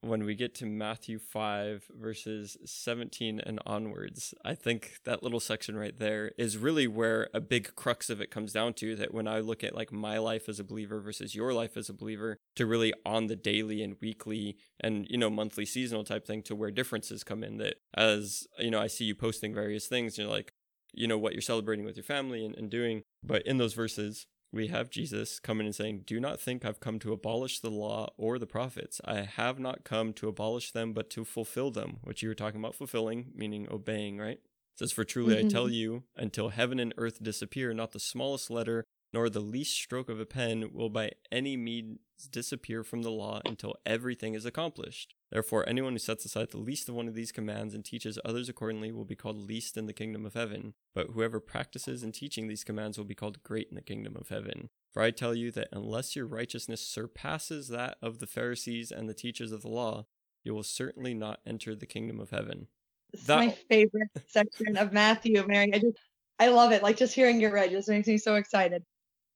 [0.00, 5.76] when we get to Matthew 5, verses 17 and onwards, I think that little section
[5.76, 8.94] right there is really where a big crux of it comes down to.
[8.94, 11.88] That when I look at like my life as a believer versus your life as
[11.88, 16.26] a believer, to really on the daily and weekly and, you know, monthly seasonal type
[16.26, 17.58] thing to where differences come in.
[17.58, 20.52] That as, you know, I see you posting various things, you're like,
[20.94, 23.02] you know, what you're celebrating with your family and, and doing.
[23.22, 26.98] But in those verses, we have Jesus coming and saying, Do not think I've come
[27.00, 29.00] to abolish the law or the prophets.
[29.04, 32.60] I have not come to abolish them, but to fulfill them, which you were talking
[32.60, 34.38] about fulfilling, meaning obeying, right?
[34.38, 35.46] It says, For truly mm-hmm.
[35.46, 39.74] I tell you, until heaven and earth disappear, not the smallest letter nor the least
[39.74, 41.98] stroke of a pen will by any means
[42.30, 45.14] disappear from the law until everything is accomplished.
[45.30, 48.48] Therefore, anyone who sets aside the least of one of these commands and teaches others
[48.48, 50.74] accordingly will be called least in the kingdom of heaven.
[50.94, 54.28] But whoever practices in teaching these commands will be called great in the kingdom of
[54.28, 54.70] heaven.
[54.92, 59.14] For I tell you that unless your righteousness surpasses that of the Pharisees and the
[59.14, 60.06] teachers of the law,
[60.44, 62.68] you will certainly not enter the kingdom of heaven.
[63.12, 63.38] This that...
[63.38, 65.72] my favorite section of Matthew, Mary.
[65.74, 65.98] I just
[66.38, 66.82] I love it.
[66.82, 68.82] Like just hearing your read just makes me so excited.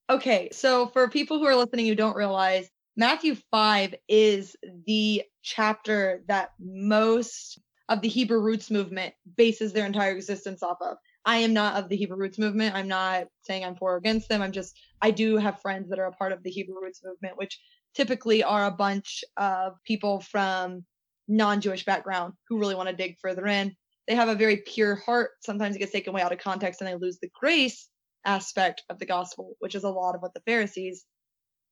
[0.09, 4.55] Okay, so for people who are listening who don't realize, Matthew 5 is
[4.87, 10.99] the chapter that most of the Hebrew roots movement bases their entire existence off of.
[11.25, 12.75] I am not of the Hebrew roots movement.
[12.75, 14.43] I'm not saying I'm for or against them.
[14.43, 17.39] I'm just, I do have friends that are a part of the Hebrew roots movement,
[17.39, 17.59] which
[17.95, 20.85] typically are a bunch of people from
[21.29, 23.75] non Jewish background who really want to dig further in.
[24.07, 25.31] They have a very pure heart.
[25.41, 27.89] Sometimes it gets taken away out of context and they lose the grace
[28.27, 31.07] aspect of the gospel, which is a lot of what the Pharisees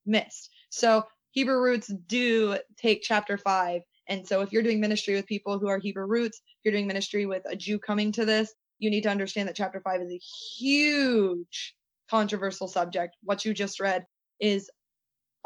[0.05, 0.49] missed.
[0.69, 3.81] So Hebrew roots do take chapter five.
[4.07, 7.25] And so if you're doing ministry with people who are Hebrew roots, you're doing ministry
[7.25, 10.17] with a Jew coming to this, you need to understand that chapter five is a
[10.57, 11.75] huge
[12.09, 13.15] controversial subject.
[13.23, 14.05] What you just read
[14.39, 14.69] is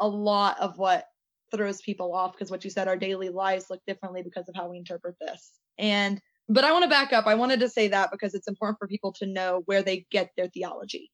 [0.00, 1.04] a lot of what
[1.52, 4.68] throws people off because what you said, our daily lives look differently because of how
[4.68, 5.52] we interpret this.
[5.78, 7.26] And but I want to back up.
[7.26, 10.30] I wanted to say that because it's important for people to know where they get
[10.36, 11.10] their theology.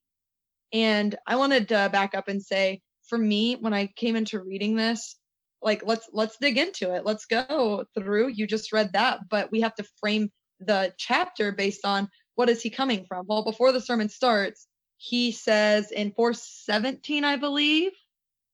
[0.73, 4.77] And I wanted to back up and say, for me, when I came into reading
[4.77, 5.17] this,
[5.61, 7.05] like let's let's dig into it.
[7.05, 8.29] Let's go through.
[8.29, 12.63] You just read that, but we have to frame the chapter based on what is
[12.63, 13.27] he coming from.
[13.29, 17.93] Well, before the sermon starts, he says in 417, I believe,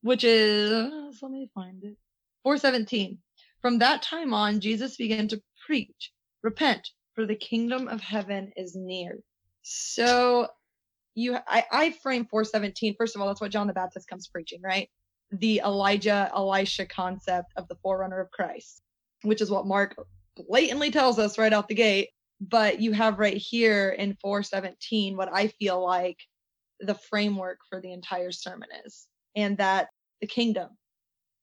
[0.02, 0.90] which is
[1.22, 1.96] let me find it.
[2.42, 3.18] 417.
[3.60, 8.76] From that time on, Jesus began to preach repent for the kingdom of heaven is
[8.76, 9.18] near
[9.62, 10.48] so
[11.18, 14.60] you i, I frame 417 first of all that's what john the baptist comes preaching
[14.62, 14.88] right
[15.32, 18.82] the elijah elisha concept of the forerunner of christ
[19.22, 19.96] which is what mark
[20.36, 22.10] blatantly tells us right out the gate
[22.40, 26.18] but you have right here in 417 what i feel like
[26.80, 29.88] the framework for the entire sermon is and that
[30.20, 30.68] the kingdom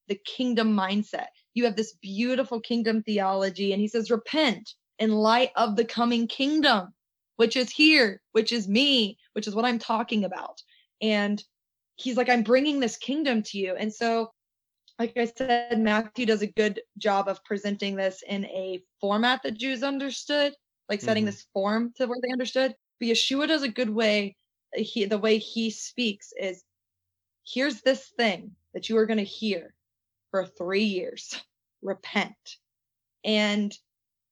[0.07, 1.27] the kingdom mindset.
[1.53, 3.71] You have this beautiful kingdom theology.
[3.71, 6.93] And he says, repent in light of the coming kingdom,
[7.37, 10.61] which is here, which is me, which is what I'm talking about.
[11.01, 11.43] And
[11.97, 13.75] he's like, I'm bringing this kingdom to you.
[13.75, 14.31] And so,
[14.97, 19.57] like I said, Matthew does a good job of presenting this in a format that
[19.57, 20.53] Jews understood,
[20.89, 21.27] like setting Mhm.
[21.27, 22.75] this form to where they understood.
[22.99, 24.37] But Yeshua does a good way.
[24.73, 26.63] He, the way he speaks is
[27.45, 29.73] here's this thing that you are going to hear
[30.31, 31.39] for three years
[31.81, 32.57] repent
[33.23, 33.77] and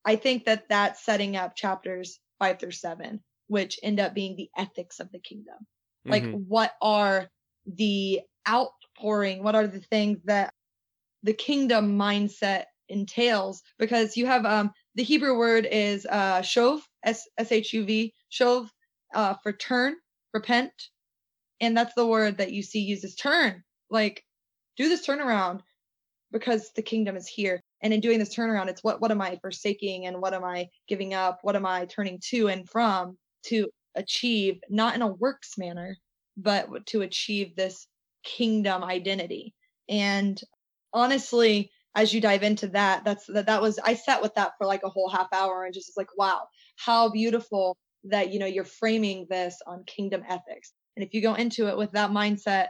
[0.05, 3.23] i think that that's setting up chapters five through seven
[3.53, 5.67] which end up being the ethics of the kingdom.
[6.05, 6.45] Like Mhm.
[6.49, 7.29] what are
[7.67, 10.53] the outpouring what are the things that
[11.23, 13.63] the kingdom mindset entails?
[13.79, 18.13] Because you have um the hebrew word is uh shuv s s h u v
[18.31, 18.69] shuv
[19.15, 19.95] uh for turn
[20.33, 20.73] repent.
[21.61, 23.63] And that's the word that you see uses turn.
[23.91, 24.25] Like
[24.77, 25.61] do this turnaround
[26.31, 27.61] because the kingdom is here.
[27.81, 30.69] And in doing this turnaround it's what what am i forsaking and what am i
[30.89, 31.39] giving up?
[31.43, 35.97] What am i turning to and from to achieve not in a works manner
[36.35, 37.87] but to achieve this
[38.23, 39.53] kingdom identity.
[39.87, 40.41] And
[40.93, 44.65] honestly as you dive into that that's that that was i sat with that for
[44.65, 46.41] like a whole half hour and just was like wow
[46.75, 50.73] how beautiful that you know you're framing this on kingdom ethics.
[50.95, 52.67] And if you go into it with that mindset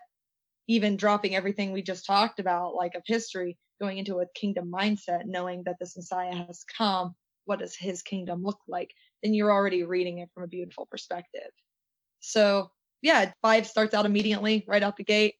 [0.67, 5.23] even dropping everything we just talked about like of history going into a kingdom mindset
[5.25, 7.13] knowing that this messiah has come
[7.45, 8.89] what does his kingdom look like
[9.23, 11.51] then you're already reading it from a beautiful perspective
[12.19, 12.69] so
[13.01, 15.35] yeah five starts out immediately right out the gate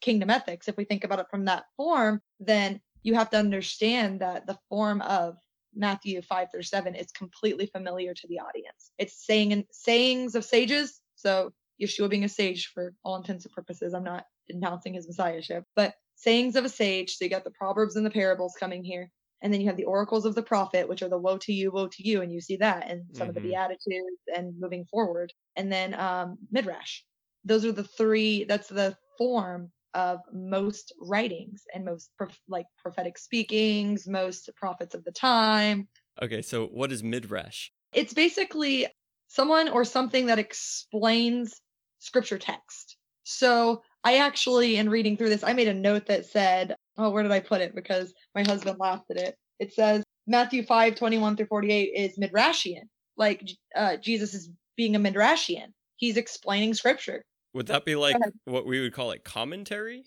[0.00, 4.20] kingdom ethics if we think about it from that form then you have to understand
[4.20, 5.36] that the form of
[5.76, 8.90] Matthew 5 through 7 is completely familiar to the audience.
[8.98, 11.00] It's saying and sayings of sages.
[11.14, 13.94] So Yeshua being a sage for all intents and purposes.
[13.94, 17.16] I'm not denouncing his messiahship, but sayings of a sage.
[17.16, 19.10] So you got the proverbs and the parables coming here.
[19.42, 21.70] And then you have the oracles of the prophet, which are the woe to you,
[21.70, 22.22] woe to you.
[22.22, 23.44] And you see that and some of the Mhm.
[23.50, 25.32] beatitudes and moving forward.
[25.56, 27.02] And then um midrash.
[27.44, 33.18] Those are the three, that's the form of most writings and most prof- like prophetic
[33.18, 35.88] speakings, most prophets of the time.
[36.20, 37.70] Okay, so what is midrash?
[37.92, 38.86] It's basically
[39.28, 41.60] someone or something that explains
[41.98, 42.96] scripture text.
[43.24, 47.22] So I actually, in reading through this, I made a note that said, oh, where
[47.22, 47.74] did I put it?
[47.74, 49.36] Because my husband laughed at it.
[49.58, 52.82] It says Matthew 5, 21 through 48 is midrashian.
[53.16, 55.68] Like uh, Jesus is being a midrashian.
[55.96, 57.24] He's explaining scripture.
[57.54, 60.04] Would that be like what we would call it commentary?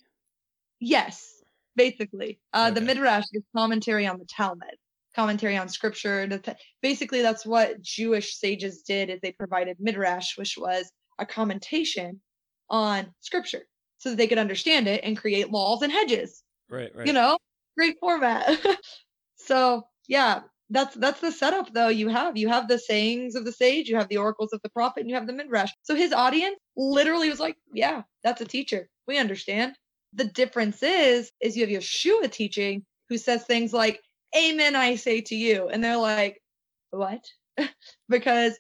[0.79, 1.41] Yes,
[1.75, 2.39] basically.
[2.53, 4.75] Uh, The Midrash is commentary on the Talmud,
[5.15, 6.29] commentary on scripture.
[6.81, 12.21] Basically, that's what Jewish sages did is they provided Midrash, which was a commentation
[12.69, 13.63] on scripture
[13.97, 16.43] so that they could understand it and create laws and hedges.
[16.69, 17.07] Right, right.
[17.07, 17.37] You know,
[17.77, 18.59] great format.
[19.37, 22.37] so yeah, that's that's the setup though you have.
[22.37, 25.09] You have the sayings of the sage, you have the oracles of the prophet, and
[25.09, 25.71] you have the Midrash.
[25.83, 28.89] So his audience literally was like, Yeah, that's a teacher.
[29.07, 29.75] We understand.
[30.13, 34.01] The difference is, is you have Yeshua teaching who says things like,
[34.37, 35.69] Amen, I say to you.
[35.69, 36.41] And they're like,
[36.91, 37.23] What?
[38.09, 38.59] because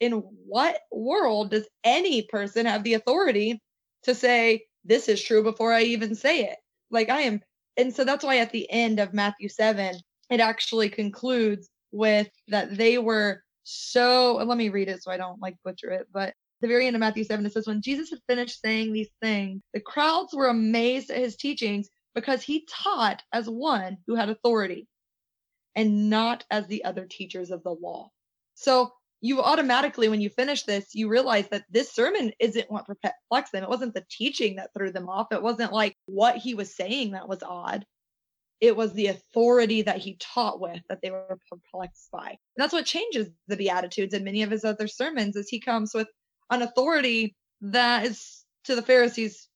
[0.00, 0.12] in
[0.46, 3.60] what world does any person have the authority
[4.04, 6.58] to say this is true before I even say it?
[6.90, 7.40] Like I am
[7.76, 9.96] and so that's why at the end of Matthew 7
[10.30, 15.40] it actually concludes with that they were so let me read it so I don't
[15.40, 18.20] like butcher it but the very end of Matthew 7 it says when Jesus had
[18.28, 23.48] finished saying these things the crowds were amazed at his teachings because he taught as
[23.48, 24.86] one who had authority
[25.74, 28.10] and not as the other teachers of the law.
[28.54, 33.52] So you automatically, when you finish this, you realize that this sermon isn't what perplexed
[33.52, 33.62] them.
[33.62, 35.32] It wasn't the teaching that threw them off.
[35.32, 37.84] It wasn't like what he was saying that was odd.
[38.60, 42.28] It was the authority that he taught with that they were perplexed by.
[42.28, 45.92] And that's what changes the Beatitudes in many of his other sermons is he comes
[45.94, 46.08] with
[46.50, 49.48] an authority that is to the Pharisees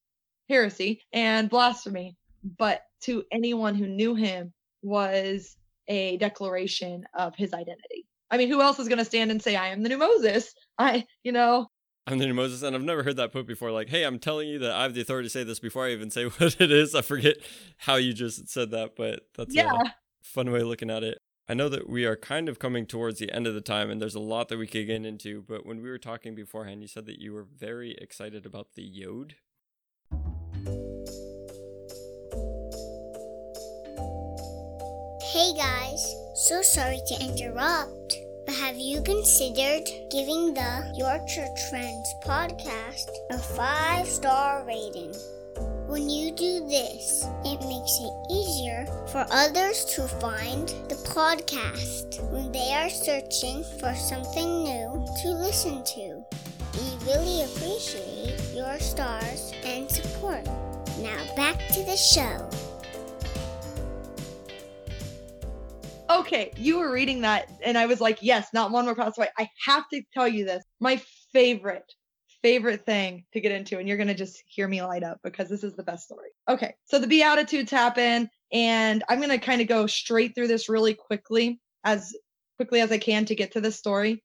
[0.49, 2.17] heresy and blasphemy,
[2.59, 4.53] but to anyone who knew him
[4.83, 5.57] was
[5.89, 8.07] a declaration of his identity.
[8.31, 10.55] I mean, who else is going to stand and say, I am the new Moses?
[10.79, 11.69] I, you know,
[12.07, 13.71] I'm the new Moses, and I've never heard that put before.
[13.71, 15.93] Like, hey, I'm telling you that I have the authority to say this before I
[15.93, 16.95] even say what it is.
[16.95, 17.37] I forget
[17.79, 19.73] how you just said that, but that's yeah.
[19.73, 19.91] a
[20.23, 21.19] fun way of looking at it.
[21.49, 24.01] I know that we are kind of coming towards the end of the time, and
[24.01, 25.43] there's a lot that we could get into.
[25.43, 28.83] But when we were talking beforehand, you said that you were very excited about the
[28.83, 29.37] Yod.
[35.35, 42.15] Hey guys, so sorry to interrupt, but have you considered giving the Your Church Friends
[42.23, 45.13] podcast a five star rating?
[45.89, 52.53] When you do this, it makes it easier for others to find the podcast when
[52.53, 56.23] they are searching for something new to listen to.
[56.79, 60.45] We really appreciate your stars and support.
[61.01, 62.49] Now back to the show.
[66.35, 69.29] Okay, you were reading that, and I was like, yes, not one more possible.
[69.39, 70.65] I have to tell you this.
[70.81, 71.01] My
[71.33, 71.85] favorite,
[72.43, 75.63] favorite thing to get into, and you're to just hear me light up because this
[75.63, 76.31] is the best story.
[76.49, 80.95] Okay, so the Beatitudes happen, and I'm to kind of go straight through this really
[80.95, 82.13] quickly, as
[82.57, 84.21] quickly as I can to get to this story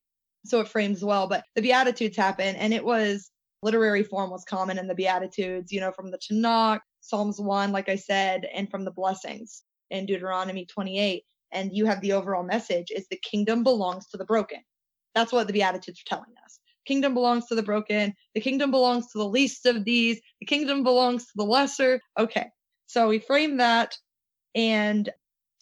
[0.47, 1.27] so it frames well.
[1.27, 3.29] But the Beatitudes happen, and it was
[3.61, 7.87] literary form was common in the Beatitudes, you know, from the Tanakh, Psalms 1, like
[7.87, 12.91] I said, and from the blessings in Deuteronomy 28 and you have the overall message
[12.95, 14.59] is the kingdom belongs to the broken.
[15.15, 16.59] That's what the Beatitudes are telling us.
[16.85, 18.13] Kingdom belongs to the broken.
[18.35, 20.19] The kingdom belongs to the least of these.
[20.39, 22.01] The kingdom belongs to the lesser.
[22.17, 22.47] Okay.
[22.87, 23.95] So we frame that
[24.55, 25.09] and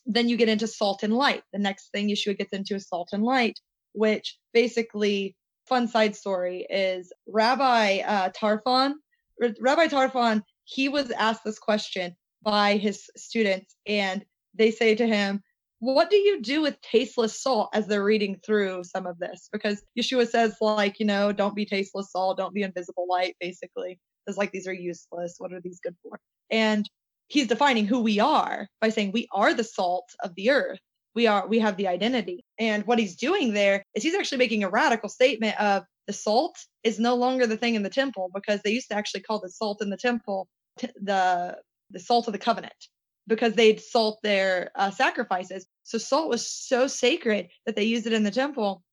[0.05, 1.43] then you get into salt and light.
[1.51, 3.59] The next thing Yeshua gets into is salt and light,
[3.93, 5.35] which basically,
[5.67, 8.93] fun side story is Rabbi uh, Tarfon.
[9.59, 14.23] Rabbi Tarfon, he was asked this question by his students, and
[14.53, 15.43] they say to him,
[15.79, 19.49] what do you do with tasteless salt as they're reading through some of this?
[19.51, 23.99] Because Yeshua says, like, you know, don't be tasteless salt, don't be invisible light, basically.
[24.25, 25.35] It's like these are useless.
[25.37, 26.19] What are these good for?
[26.49, 26.89] And
[27.27, 30.79] he's defining who we are by saying we are the salt of the earth.
[31.13, 32.43] We are, we have the identity.
[32.59, 36.57] And what he's doing there is he's actually making a radical statement of the salt
[36.83, 39.49] is no longer the thing in the temple because they used to actually call the
[39.49, 40.47] salt in the temple
[40.79, 41.57] t- the
[41.89, 42.73] the salt of the covenant
[43.27, 45.67] because they'd salt their uh, sacrifices.
[45.83, 48.83] So salt was so sacred that they used it in the temple.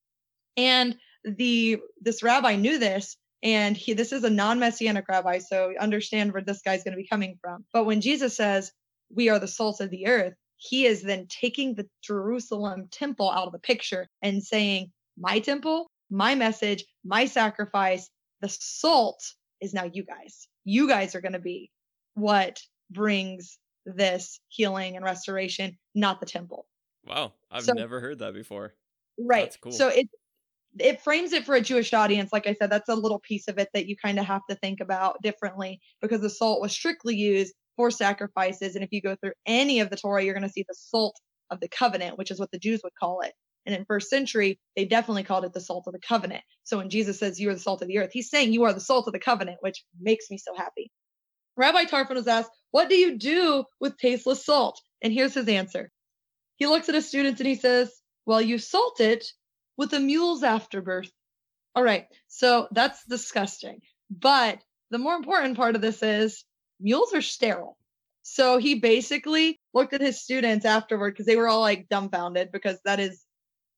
[0.57, 6.33] And the this rabbi knew this, and he this is a non-messianic rabbi, so understand
[6.33, 7.65] where this guy's going to be coming from.
[7.73, 8.73] But when Jesus says,
[9.11, 13.47] "We are the salt of the earth," he is then taking the Jerusalem temple out
[13.47, 18.09] of the picture and saying, "My temple, my message, my sacrifice,
[18.41, 19.23] the salt
[19.61, 20.47] is now you guys.
[20.65, 21.71] You guys are going to be
[22.15, 22.61] what
[22.91, 26.67] brings this healing and restoration, not the temple.
[27.07, 28.75] Wow, I've So- never heard that before.
[29.19, 29.45] Right.
[29.45, 29.73] That's cool.
[29.73, 30.09] So it
[30.79, 32.33] it frames it for a Jewish audience.
[32.33, 34.57] Like I said, that's a little piece of it that you kind of have to
[34.57, 38.75] think about differently because the salt was strictly used for sacrifices.
[38.75, 41.17] And if you go through any of the Torah, you're going to see the salt
[41.51, 43.33] of the covenant, which is what the Jews would call it.
[43.67, 46.43] And in first century, they definitely called it the salt of the covenant.
[46.65, 48.73] So when Jesus says you are the salt of the earth, he's saying you are
[48.73, 50.91] the salt of the covenant, which makes me so happy.
[51.57, 54.81] Rabbi Tarfon was asked, What do you do with tasteless salt?
[55.03, 55.91] And here's his answer.
[56.57, 57.93] He looks at his students and he says,
[58.27, 59.27] Well, you salt it
[59.77, 61.11] with a mule's afterbirth.
[61.75, 63.81] All right, so that's disgusting.
[64.11, 66.45] But the more important part of this is
[66.81, 67.77] mules are sterile.
[68.23, 72.79] So he basically looked at his students afterward because they were all like dumbfounded because
[72.85, 73.23] that is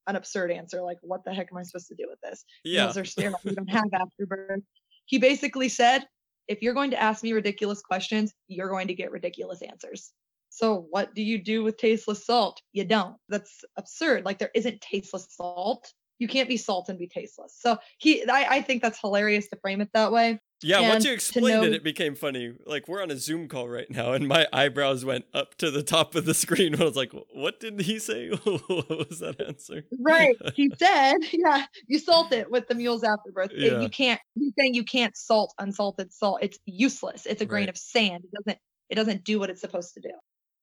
[0.06, 0.82] an absurd answer.
[0.82, 2.44] Like, what the heck am I supposed to do with this?
[2.64, 2.82] Yeah.
[2.82, 3.40] Mules are sterile.
[3.44, 4.62] We don't have afterbirth.
[5.06, 6.06] He basically said,
[6.48, 10.12] if you're going to ask me ridiculous questions, you're going to get ridiculous answers.
[10.50, 12.60] So what do you do with tasteless salt?
[12.72, 13.16] You don't.
[13.28, 14.24] That's absurd.
[14.24, 15.92] Like there isn't tasteless salt.
[16.18, 17.56] You can't be salt and be tasteless.
[17.58, 20.40] So he, I, I think that's hilarious to frame it that way.
[20.62, 22.54] Yeah, once you explained it, know- it became funny.
[22.64, 25.82] Like we're on a Zoom call right now, and my eyebrows went up to the
[25.82, 26.80] top of the screen.
[26.80, 28.30] I was like, "What did he say?
[28.44, 30.34] what was that answer?" Right.
[30.54, 33.50] He said, yeah, you salt it with the mule's afterbirth.
[33.52, 33.80] It- Yeah.
[33.80, 36.38] you can't, he's saying you can't salt unsalted salt.
[36.40, 37.26] It's useless.
[37.26, 37.68] It's a grain Right.
[37.70, 38.24] of sand.
[38.24, 40.12] It doesn't, it doesn't do what it's supposed to do.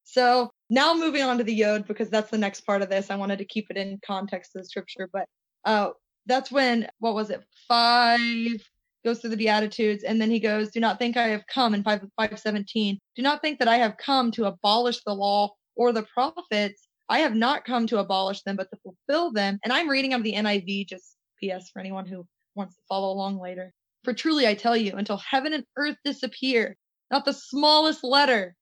[0.06, 3.12] So now moving on to the yod, because that's the next part of this.
[3.12, 5.28] I wanted to keep it in context of the scripture, but
[5.66, 5.91] uh,
[6.26, 7.44] that's when, what was it?
[7.68, 8.58] Five
[9.04, 11.84] goes through the Beatitudes, and then he goes, Do not think I have come in
[11.84, 12.99] 5, 517.
[13.16, 16.88] Do not think that I have come to abolish the law or the prophets.
[17.10, 19.60] I have not come to abolish them, but to fulfill them.
[19.64, 22.26] And I'm reading of the NIV, just PS for anyone who
[22.56, 23.74] wants to follow along later.
[24.04, 26.76] For truly I tell you, until heaven and earth disappear,
[27.12, 28.56] not the smallest letter.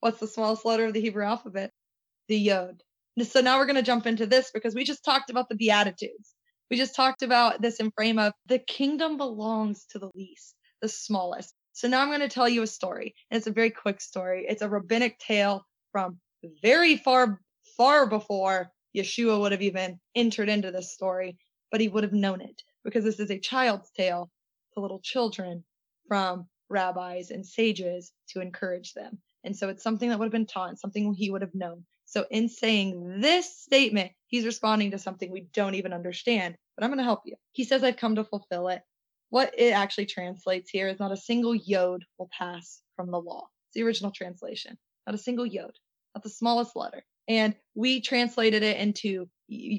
[0.00, 1.72] What's the smallest letter of the Hebrew alphabet?
[2.28, 2.82] The Yod.
[3.22, 6.34] So now we're going to jump into this because we just talked about the Beatitudes.
[6.70, 10.88] We just talked about this in frame of the kingdom belongs to the least, the
[10.88, 11.54] smallest.
[11.72, 13.14] So now I'm going to tell you a story.
[13.30, 14.46] And it's a very quick story.
[14.48, 16.18] It's a rabbinic tale from
[16.62, 17.40] very far,
[17.76, 21.38] far before Yeshua would have even entered into this story,
[21.70, 24.30] but he would have known it because this is a child's tale
[24.74, 25.64] to little children
[26.06, 29.18] from rabbis and sages to encourage them.
[29.44, 31.84] And so it's something that would have been taught something he would have known.
[32.08, 36.88] So in saying this statement, he's responding to something we don't even understand, but I'm
[36.90, 37.34] going to help you.
[37.52, 38.80] He says, I've come to fulfill it.
[39.28, 43.48] What it actually translates here is not a single yod will pass from the law.
[43.68, 45.72] It's the original translation, not a single yod,
[46.14, 47.04] not the smallest letter.
[47.28, 49.28] And we translated it into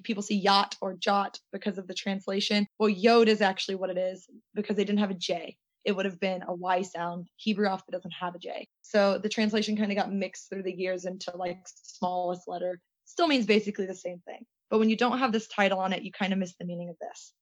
[0.03, 2.67] people see yacht or jot because of the translation.
[2.77, 5.57] Well, yod is actually what it is because they didn't have a J.
[5.89, 7.29] It would have been a Y sound.
[7.37, 8.67] Hebrew alphabet doesn't have a J.
[8.83, 12.79] So the translation kind of got mixed through the years into like smallest letter.
[13.05, 14.45] Still means basically the same thing.
[14.69, 16.89] But when you don't have this title on it, you kind of miss the meaning
[16.89, 17.33] of this.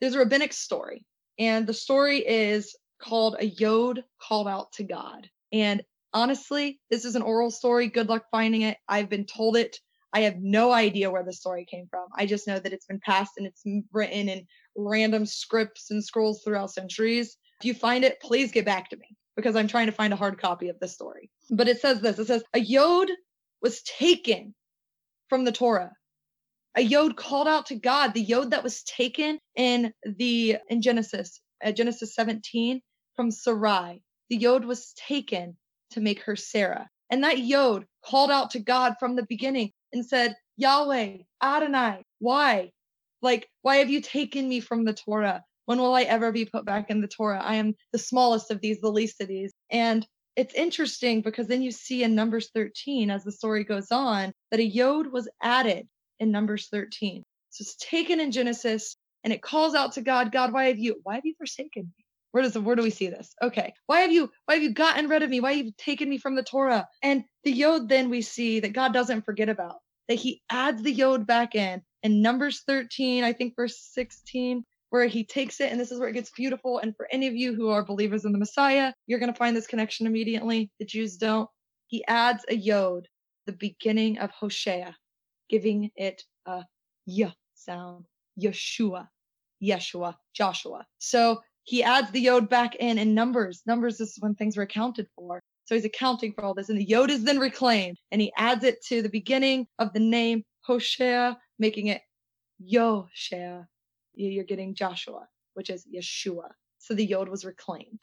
[0.00, 1.04] There's a rabbinic story,
[1.36, 5.28] and the story is called A Yod Called Out to God.
[5.52, 5.82] And
[6.14, 7.88] honestly, this is an oral story.
[7.88, 8.76] Good luck finding it.
[8.88, 9.80] I've been told it.
[10.12, 12.06] I have no idea where the story came from.
[12.14, 14.46] I just know that it's been passed and it's written in
[14.76, 17.36] random scripts and scrolls throughout centuries.
[17.60, 20.16] If you find it, please get back to me because I'm trying to find a
[20.16, 21.30] hard copy of this story.
[21.50, 23.08] But it says this it says, A Yod
[23.62, 24.54] was taken
[25.28, 25.92] from the Torah.
[26.74, 28.12] A Yod called out to God.
[28.12, 32.82] The Yod that was taken in the in Genesis, uh, Genesis 17
[33.14, 34.02] from Sarai.
[34.28, 35.56] The Yod was taken
[35.90, 36.88] to make her Sarah.
[37.10, 42.72] And that Yod called out to God from the beginning and said, Yahweh, Adonai, why?
[43.22, 45.42] Like, why have you taken me from the Torah?
[45.66, 47.42] When will I ever be put back in the Torah?
[47.42, 49.52] I am the smallest of these, the least of these.
[49.70, 50.06] And
[50.36, 54.60] it's interesting because then you see in Numbers 13, as the story goes on, that
[54.60, 55.88] a Yod was added
[56.20, 57.22] in Numbers 13.
[57.50, 61.00] So it's taken in Genesis and it calls out to God, God, why have you,
[61.02, 62.04] why have you forsaken me?
[62.32, 63.34] Where does the, where do we see this?
[63.42, 63.72] Okay.
[63.86, 65.40] Why have you why have you gotten rid of me?
[65.40, 66.86] Why have you taken me from the Torah?
[67.02, 69.76] And the Yod then we see that God doesn't forget about.
[70.08, 75.06] That he adds the Yod back in in Numbers 13, I think verse 16, where
[75.06, 76.78] he takes it, and this is where it gets beautiful.
[76.78, 79.66] And for any of you who are believers in the Messiah, you're gonna find this
[79.66, 80.70] connection immediately.
[80.78, 81.48] The Jews don't.
[81.88, 83.08] He adds a Yod,
[83.46, 84.96] the beginning of Hosea,
[85.48, 86.64] giving it a
[87.06, 88.06] Y sound.
[88.40, 89.08] Yeshua.
[89.62, 90.86] Yeshua, Joshua.
[90.98, 93.62] So he adds the yod back in in numbers.
[93.66, 95.42] Numbers is when things were accounted for.
[95.64, 96.68] So he's accounting for all this.
[96.68, 100.00] And the yod is then reclaimed and he adds it to the beginning of the
[100.00, 102.02] name Hoshea, making it
[102.58, 103.66] Yoshea.
[104.16, 106.48] You're getting Joshua, which is Yeshua.
[106.78, 108.02] So the yod was reclaimed.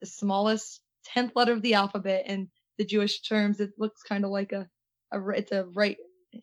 [0.00, 0.80] The smallest
[1.14, 2.48] 10th letter of the alphabet in
[2.78, 3.60] the Jewish terms.
[3.60, 4.66] It looks kind of like a,
[5.12, 5.96] a, it's a right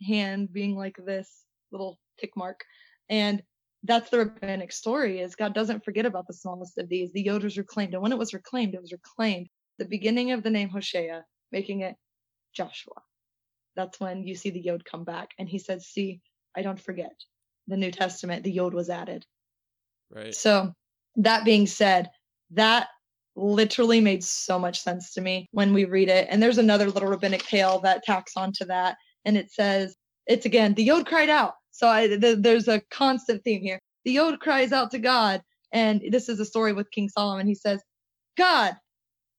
[0.08, 2.64] hand being like this little tick mark.
[3.10, 3.42] And
[3.84, 7.12] that's the rabbinic story is God doesn't forget about the smallest of these.
[7.14, 7.94] The Yod was reclaimed.
[7.94, 9.48] And when it was reclaimed, it was reclaimed
[9.78, 11.96] the beginning of the name Hosea, making it
[12.54, 13.02] Joshua.
[13.76, 15.30] That's when you see the Yod come back.
[15.38, 16.22] And he says, see,
[16.56, 17.14] I don't forget.
[17.68, 19.26] The New Testament, the Yod was added.
[20.10, 20.34] Right.
[20.34, 20.74] So
[21.18, 22.10] that being said,
[22.52, 22.88] that
[23.36, 26.28] literally made so much sense to me when we read it.
[26.30, 28.98] And there's another little rabbinic tale that tacks onto that.
[29.26, 29.96] And it says,
[30.26, 31.54] it's again, the Yod cried out.
[31.72, 33.80] So I, th- there's a constant theme here.
[34.06, 35.42] The Yod cries out to God,
[35.72, 37.46] and this is a story with King Solomon.
[37.46, 37.82] He says,
[38.38, 38.76] God,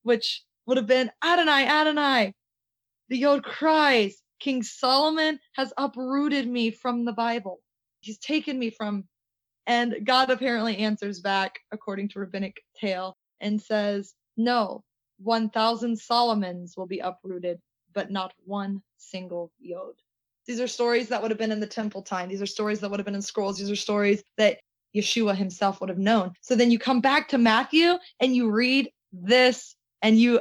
[0.02, 2.34] which would have been Adonai, Adonai.
[3.08, 7.60] The Yod cries, King Solomon has uprooted me from the Bible.
[8.08, 9.04] He's taken me from,
[9.66, 14.82] and God apparently answers back, according to rabbinic tale, and says, No,
[15.18, 17.60] 1,000 Solomons will be uprooted,
[17.92, 19.92] but not one single Yod.
[20.46, 22.30] These are stories that would have been in the temple time.
[22.30, 23.58] These are stories that would have been in scrolls.
[23.58, 24.58] These are stories that
[24.96, 26.32] Yeshua himself would have known.
[26.40, 30.40] So then you come back to Matthew and you read this and you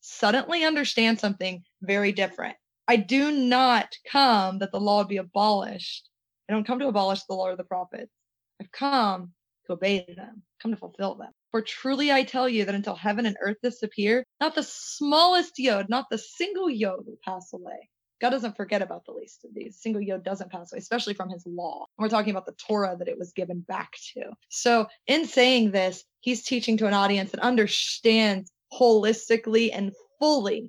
[0.00, 2.56] suddenly understand something very different.
[2.88, 6.08] I do not come that the law be abolished.
[6.52, 8.12] I don't come to abolish the law or the prophets.
[8.60, 9.32] I've come
[9.66, 11.32] to obey them, come to fulfill them.
[11.50, 15.88] For truly I tell you that until heaven and earth disappear, not the smallest yod,
[15.88, 17.88] not the single yod will pass away
[18.22, 19.80] God doesn't forget about the least of these.
[19.80, 21.86] Single yod doesn't pass away, especially from his law.
[21.98, 24.30] we're talking about the Torah that it was given back to.
[24.48, 30.68] So in saying this, he's teaching to an audience that understands holistically and fully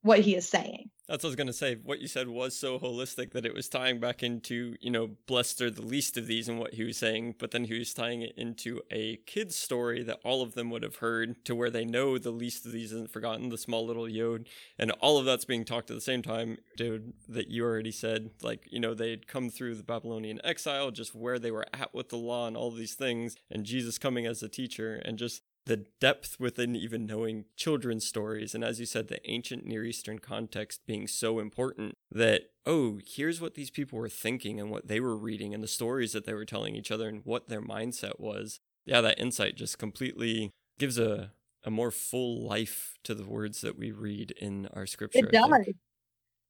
[0.00, 0.90] what he is saying.
[1.08, 1.76] That's what I was gonna say.
[1.76, 5.62] What you said was so holistic that it was tying back into, you know, blessed
[5.62, 8.20] are the least of these and what he was saying, but then he was tying
[8.20, 11.86] it into a kid's story that all of them would have heard to where they
[11.86, 14.48] know the least of these isn't forgotten, the small little Yod.
[14.78, 18.28] And all of that's being talked at the same time, dude, that you already said,
[18.42, 22.10] like, you know, they'd come through the Babylonian exile, just where they were at with
[22.10, 25.84] the law and all these things, and Jesus coming as a teacher, and just the
[26.00, 28.54] depth within even knowing children's stories.
[28.54, 33.40] And as you said, the ancient Near Eastern context being so important that, oh, here's
[33.40, 36.32] what these people were thinking and what they were reading and the stories that they
[36.32, 38.60] were telling each other and what their mindset was.
[38.86, 43.78] Yeah, that insight just completely gives a, a more full life to the words that
[43.78, 45.26] we read in our scripture.
[45.26, 45.50] It does.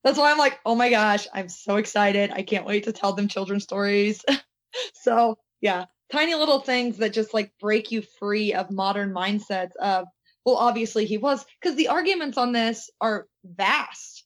[0.04, 2.30] That's why I'm like, oh my gosh, I'm so excited.
[2.30, 4.24] I can't wait to tell them children's stories.
[4.94, 10.06] so, yeah, tiny little things that just like break you free of modern mindsets of
[10.44, 14.24] well, obviously he was, because the arguments on this are vast.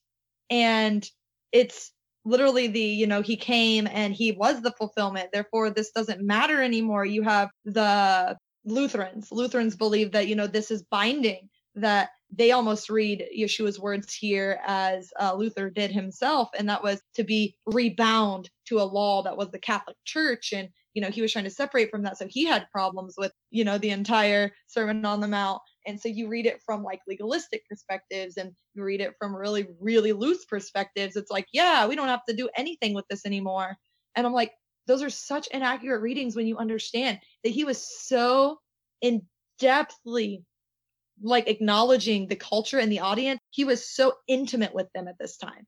[0.51, 1.05] And
[1.51, 1.91] it's
[2.25, 5.31] literally the, you know, he came and he was the fulfillment.
[5.33, 7.05] Therefore, this doesn't matter anymore.
[7.05, 9.33] You have the Lutherans.
[9.33, 14.61] Lutherans believe that, you know, this is binding, that they almost read Yeshua's words here
[14.65, 19.37] as uh, Luther did himself, and that was to be rebound to a law that
[19.37, 20.53] was the Catholic Church.
[20.53, 22.19] And, you know, he was trying to separate from that.
[22.19, 26.09] So he had problems with, you know, the entire Sermon on the Mount and so
[26.09, 30.45] you read it from like legalistic perspectives and you read it from really, really loose
[30.45, 31.17] perspectives.
[31.17, 33.77] It's like, yeah, we don't have to do anything with this anymore.
[34.15, 34.53] And I'm like,
[34.87, 38.59] those are such inaccurate readings when you understand that he was so
[39.01, 39.23] in
[39.61, 40.45] depthly
[41.23, 43.41] like acknowledging the culture and the audience.
[43.51, 45.67] He was so intimate with them at this time.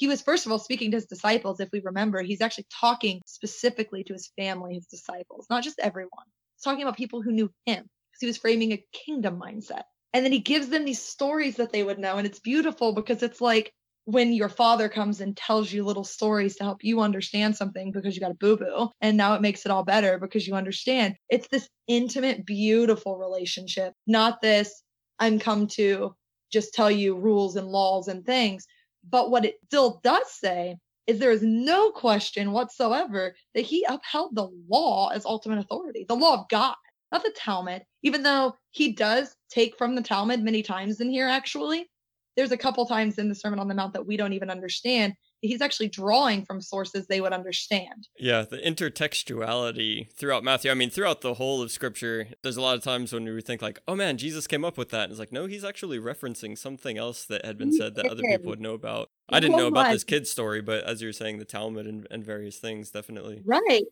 [0.00, 1.60] He was, first of all, speaking to his disciples.
[1.60, 6.24] If we remember, he's actually talking specifically to his family, his disciples, not just everyone.
[6.56, 9.82] He's talking about people who knew him Because he was framing a kingdom mindset.
[10.14, 12.16] And then he gives them these stories that they would know.
[12.16, 13.74] And it's beautiful because it's like
[14.06, 18.14] when your father comes and tells you little stories to help you understand something because
[18.14, 18.88] you got a boo boo.
[19.02, 21.16] And now it makes it all better because you understand.
[21.28, 24.82] It's this intimate, beautiful relationship, not this,
[25.20, 26.14] I'm come to
[26.50, 28.64] just tell you rules and laws and things.
[29.08, 30.76] But what it still does say
[31.06, 36.14] is there is no question whatsoever that he upheld the law as ultimate authority, the
[36.14, 36.76] law of God
[37.12, 41.28] not the Talmud, even though he does take from the Talmud many times in here,
[41.28, 41.90] actually.
[42.36, 45.14] There's a couple times in the Sermon on the Mount that we don't even understand.
[45.42, 48.08] He's actually drawing from sources they would understand.
[48.18, 50.70] Yeah, the intertextuality throughout Matthew.
[50.70, 53.62] I mean, throughout the whole of Scripture, there's a lot of times when we think
[53.62, 56.58] like, "Oh man, Jesus came up with that." And it's like, no, he's actually referencing
[56.58, 59.08] something else that had been said that other people would know about.
[59.30, 62.24] I didn't know about this kid's story, but as you're saying, the Talmud and, and
[62.24, 63.42] various things, definitely.
[63.44, 63.84] Right.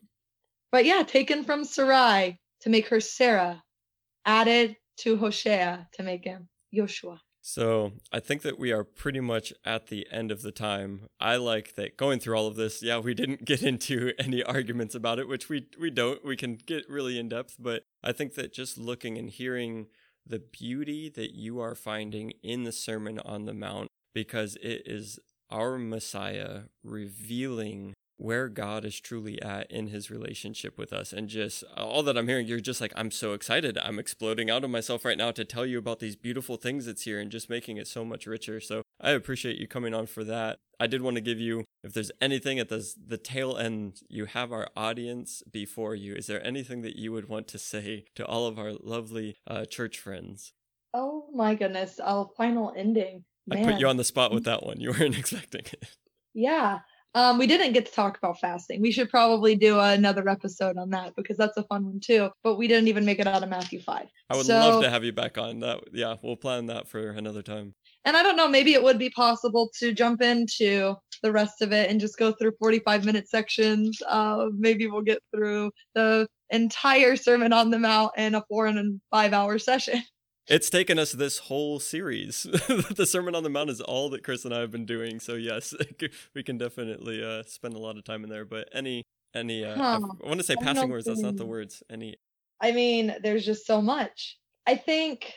[0.71, 3.63] But yeah, taken from Sarai, to make her Sarah,
[4.25, 7.21] added to Hosea to make him Joshua.
[7.51, 11.07] So I think that we are pretty much at the end of the time.
[11.19, 12.83] I like that going through all of this.
[12.83, 16.23] Yeah, we didn't get into any arguments about it, which we we don't.
[16.23, 19.87] We can get really in depth, but I think that just looking and hearing
[20.27, 25.17] the beauty that you are finding in the Sermon on the Mount, because it is
[25.49, 31.13] our Messiah revealing where God is truly at in his relationship with us.
[31.13, 33.77] And just all that I'm hearing, you're just like, I'm so excited.
[33.77, 37.03] I'm exploding out of myself right now to tell you about these beautiful things that's
[37.03, 38.59] here and just making it so much richer.
[38.59, 40.57] So I appreciate you coming on for that.
[40.81, 44.25] I did want to give you, if there's anything at the, the tail end, you
[44.25, 46.13] have our audience before you.
[46.13, 49.63] Is there anything that you would want to say to all of our lovely uh,
[49.63, 50.51] church friends?
[50.93, 52.01] Oh my goodness.
[52.01, 53.23] Our final ending.
[53.47, 53.65] Man.
[53.65, 54.81] I put you on the spot with that one.
[54.81, 55.85] You weren't expecting it.
[56.33, 56.79] Yeah.
[57.15, 58.81] Um, we didn't get to talk about fasting.
[58.81, 62.29] We should probably do another episode on that because that's a fun one too.
[62.43, 64.07] But we didn't even make it out of Matthew five.
[64.29, 65.59] I would so, love to have you back on.
[65.59, 67.73] That yeah, we'll plan that for another time.
[68.05, 71.73] And I don't know, maybe it would be possible to jump into the rest of
[71.73, 74.01] it and just go through 45 minute sections.
[74.07, 79.01] Uh, maybe we'll get through the entire Sermon on the Mount in a four and
[79.11, 80.03] five hour session.
[80.49, 82.43] It's taken us this whole series.
[82.95, 85.19] the Sermon on the Mount is all that Chris and I have been doing.
[85.19, 85.75] So yes,
[86.35, 88.45] we can definitely uh, spend a lot of time in there.
[88.45, 89.03] But any
[89.35, 89.99] any uh, huh.
[90.23, 91.05] I want to say passing words.
[91.05, 91.83] That's not the words.
[91.89, 92.15] Any.
[92.59, 94.37] I mean, there's just so much.
[94.65, 95.33] I think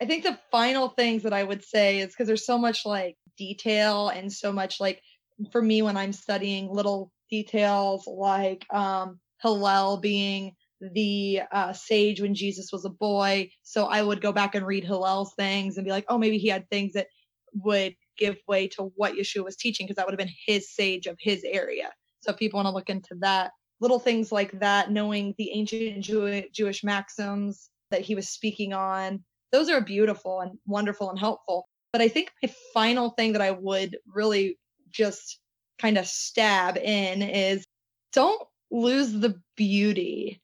[0.00, 3.16] I think the final things that I would say is because there's so much like
[3.36, 5.02] detail and so much like
[5.50, 10.54] for me when I'm studying little details like um Hillel being
[10.92, 13.50] the uh, sage when Jesus was a boy.
[13.62, 16.48] So I would go back and read Hillel's things and be like, oh, maybe he
[16.48, 17.06] had things that
[17.54, 21.06] would give way to what Yeshua was teaching because that would have been his sage
[21.06, 21.90] of his area.
[22.20, 26.02] So if people want to look into that, little things like that, knowing the ancient
[26.04, 31.68] Jew- Jewish maxims that he was speaking on, those are beautiful and wonderful and helpful.
[31.92, 34.58] But I think my final thing that I would really
[34.90, 35.38] just
[35.78, 37.66] kind of stab in is
[38.12, 40.40] don't lose the beauty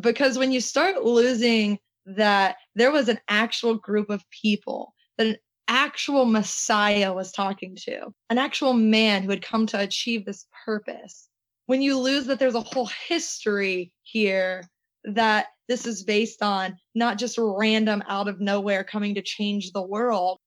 [0.00, 5.36] because when you start losing that there was an actual group of people that an
[5.68, 11.28] actual messiah was talking to an actual man who had come to achieve this purpose.
[11.66, 14.68] When you lose that there's a whole history here
[15.04, 19.82] that this is based on not just random out of nowhere coming to change the
[19.82, 20.38] world.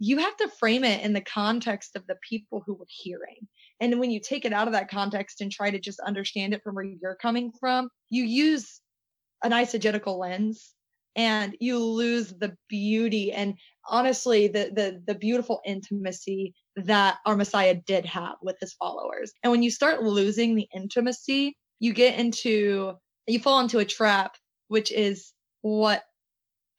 [0.00, 3.46] You have to frame it in the context of the people who were hearing
[3.80, 6.62] and when you take it out of that context and try to just understand it
[6.62, 8.80] from where you're coming from, you use
[9.42, 10.72] an eisegetical lens
[11.16, 13.54] and you lose the beauty and
[13.88, 19.52] honestly the, the the beautiful intimacy that our messiah did have with his followers and
[19.52, 22.94] when you start losing the intimacy you get into
[23.28, 24.34] you fall into a trap
[24.68, 26.02] which is what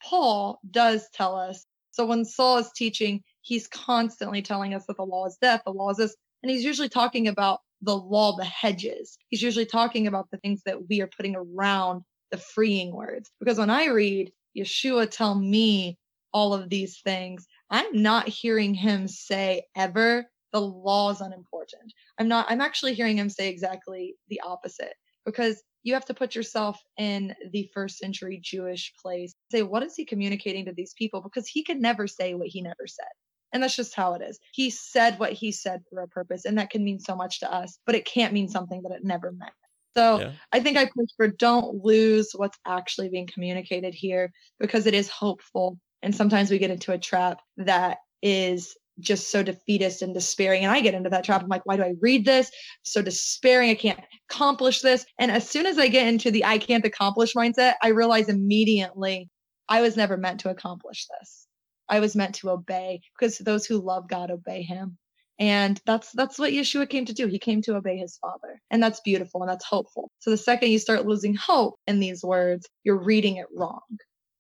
[0.03, 1.65] Paul does tell us.
[1.91, 5.71] So when Saul is teaching, he's constantly telling us that the law is death, the
[5.71, 6.15] law is this,
[6.45, 9.17] and he's usually talking about the law, the hedges.
[9.29, 13.31] He's usually talking about the things that we are putting around the freeing words.
[13.39, 15.97] Because when I read Yeshua tell me
[16.33, 21.91] all of these things, I'm not hearing him say ever the law is unimportant.
[22.19, 24.93] I'm not, I'm actually hearing him say exactly the opposite
[25.25, 29.33] because you have to put yourself in the first century Jewish place.
[29.51, 31.21] Say, what is he communicating to these people?
[31.21, 33.07] Because he could never say what he never said.
[33.56, 34.38] And that's just how it is.
[34.51, 37.49] He said what he said for a purpose, and that can mean so much to
[37.49, 39.53] us, but it can't mean something that it never meant.
[39.95, 40.32] So yeah.
[40.51, 45.08] I think I push for don't lose what's actually being communicated here because it is
[45.08, 45.80] hopeful.
[46.01, 50.66] And sometimes we get into a trap that is just so defeatist and despairing.
[50.66, 51.41] And I get into that trap.
[51.41, 52.51] I'm like, why do I read this?
[52.84, 53.70] So despairing.
[53.70, 55.06] I can't accomplish this.
[55.18, 59.30] And as soon as I get into the I can't accomplish mindset, I realize immediately
[59.70, 61.47] I was never meant to accomplish this.
[61.89, 64.97] I was meant to obey because those who love God obey him.
[65.38, 67.27] And that's that's what Yeshua came to do.
[67.27, 68.61] He came to obey his father.
[68.71, 70.09] And that's beautiful and that's hopeful.
[70.19, 73.81] So the second you start losing hope in these words, you're reading it wrong.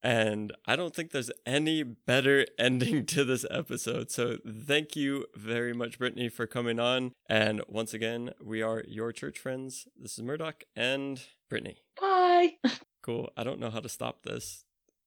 [0.01, 4.11] And I don't think there's any better ending to this episode.
[4.11, 7.11] So thank you very much, Brittany, for coming on.
[7.27, 9.87] And once again, we are your church friends.
[9.99, 11.77] This is Murdoch and Brittany.
[11.99, 12.53] Bye.
[13.01, 13.29] Cool.
[13.37, 14.63] I don't know how to stop this.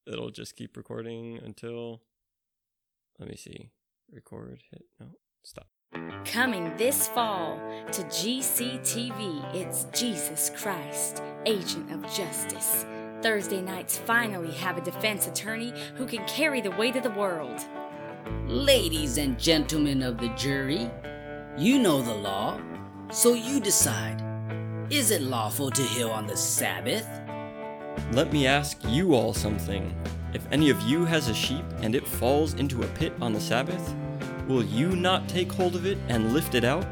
[0.07, 2.03] It'll just keep recording until.
[3.19, 3.71] Let me see.
[4.12, 5.07] Record, hit, no,
[5.43, 5.66] stop.
[6.25, 7.59] Coming this fall
[7.93, 12.85] to GCTV, it's Jesus Christ, Agent of Justice.
[13.23, 17.66] Thursday nights finally have a defense attorney who can carry the weight of the world.
[18.47, 20.91] Ladies and gentlemen of the jury,
[21.57, 22.61] you know the law,
[23.11, 24.23] so you decide.
[24.91, 27.07] Is it lawful to heal on the Sabbath?
[28.12, 29.95] Let me ask you all something.
[30.35, 33.41] If any of you has a sheep and it falls into a pit on the
[33.41, 33.95] Sabbath,
[34.47, 36.87] will you not take hold of it and lift it out?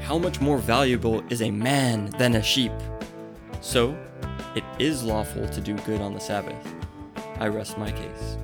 [0.00, 2.72] How much more valuable is a man than a sheep?
[3.60, 3.96] So,
[4.54, 6.74] it is lawful to do good on the Sabbath.
[7.40, 8.36] I rest my case.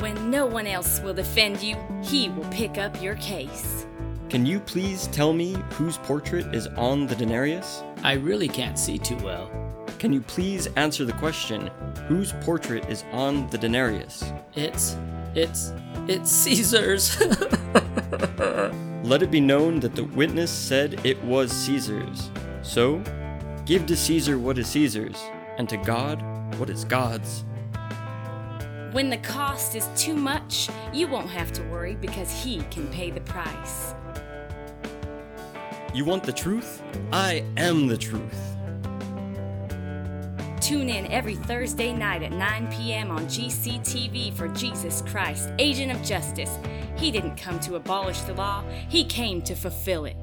[0.00, 3.86] When no one else will defend you, he will pick up your case.
[4.28, 7.82] Can you please tell me whose portrait is on the denarius?
[8.02, 9.50] I really can't see too well.
[9.98, 11.70] Can you please answer the question
[12.06, 14.32] whose portrait is on the denarius?
[14.54, 14.96] It's.
[15.34, 15.72] it's.
[16.08, 17.20] it's Caesar's.
[19.04, 22.30] Let it be known that the witness said it was Caesar's.
[22.62, 23.02] So,
[23.66, 25.20] Give to Caesar what is Caesar's,
[25.58, 26.22] and to God
[26.56, 27.44] what is God's.
[28.92, 33.10] When the cost is too much, you won't have to worry because He can pay
[33.10, 33.92] the price.
[35.92, 36.80] You want the truth?
[37.12, 38.55] I am the truth.
[40.60, 43.10] Tune in every Thursday night at 9 p.m.
[43.10, 46.58] on GCTV for Jesus Christ, Agent of Justice.
[46.96, 50.16] He didn't come to abolish the law, He came to fulfill it.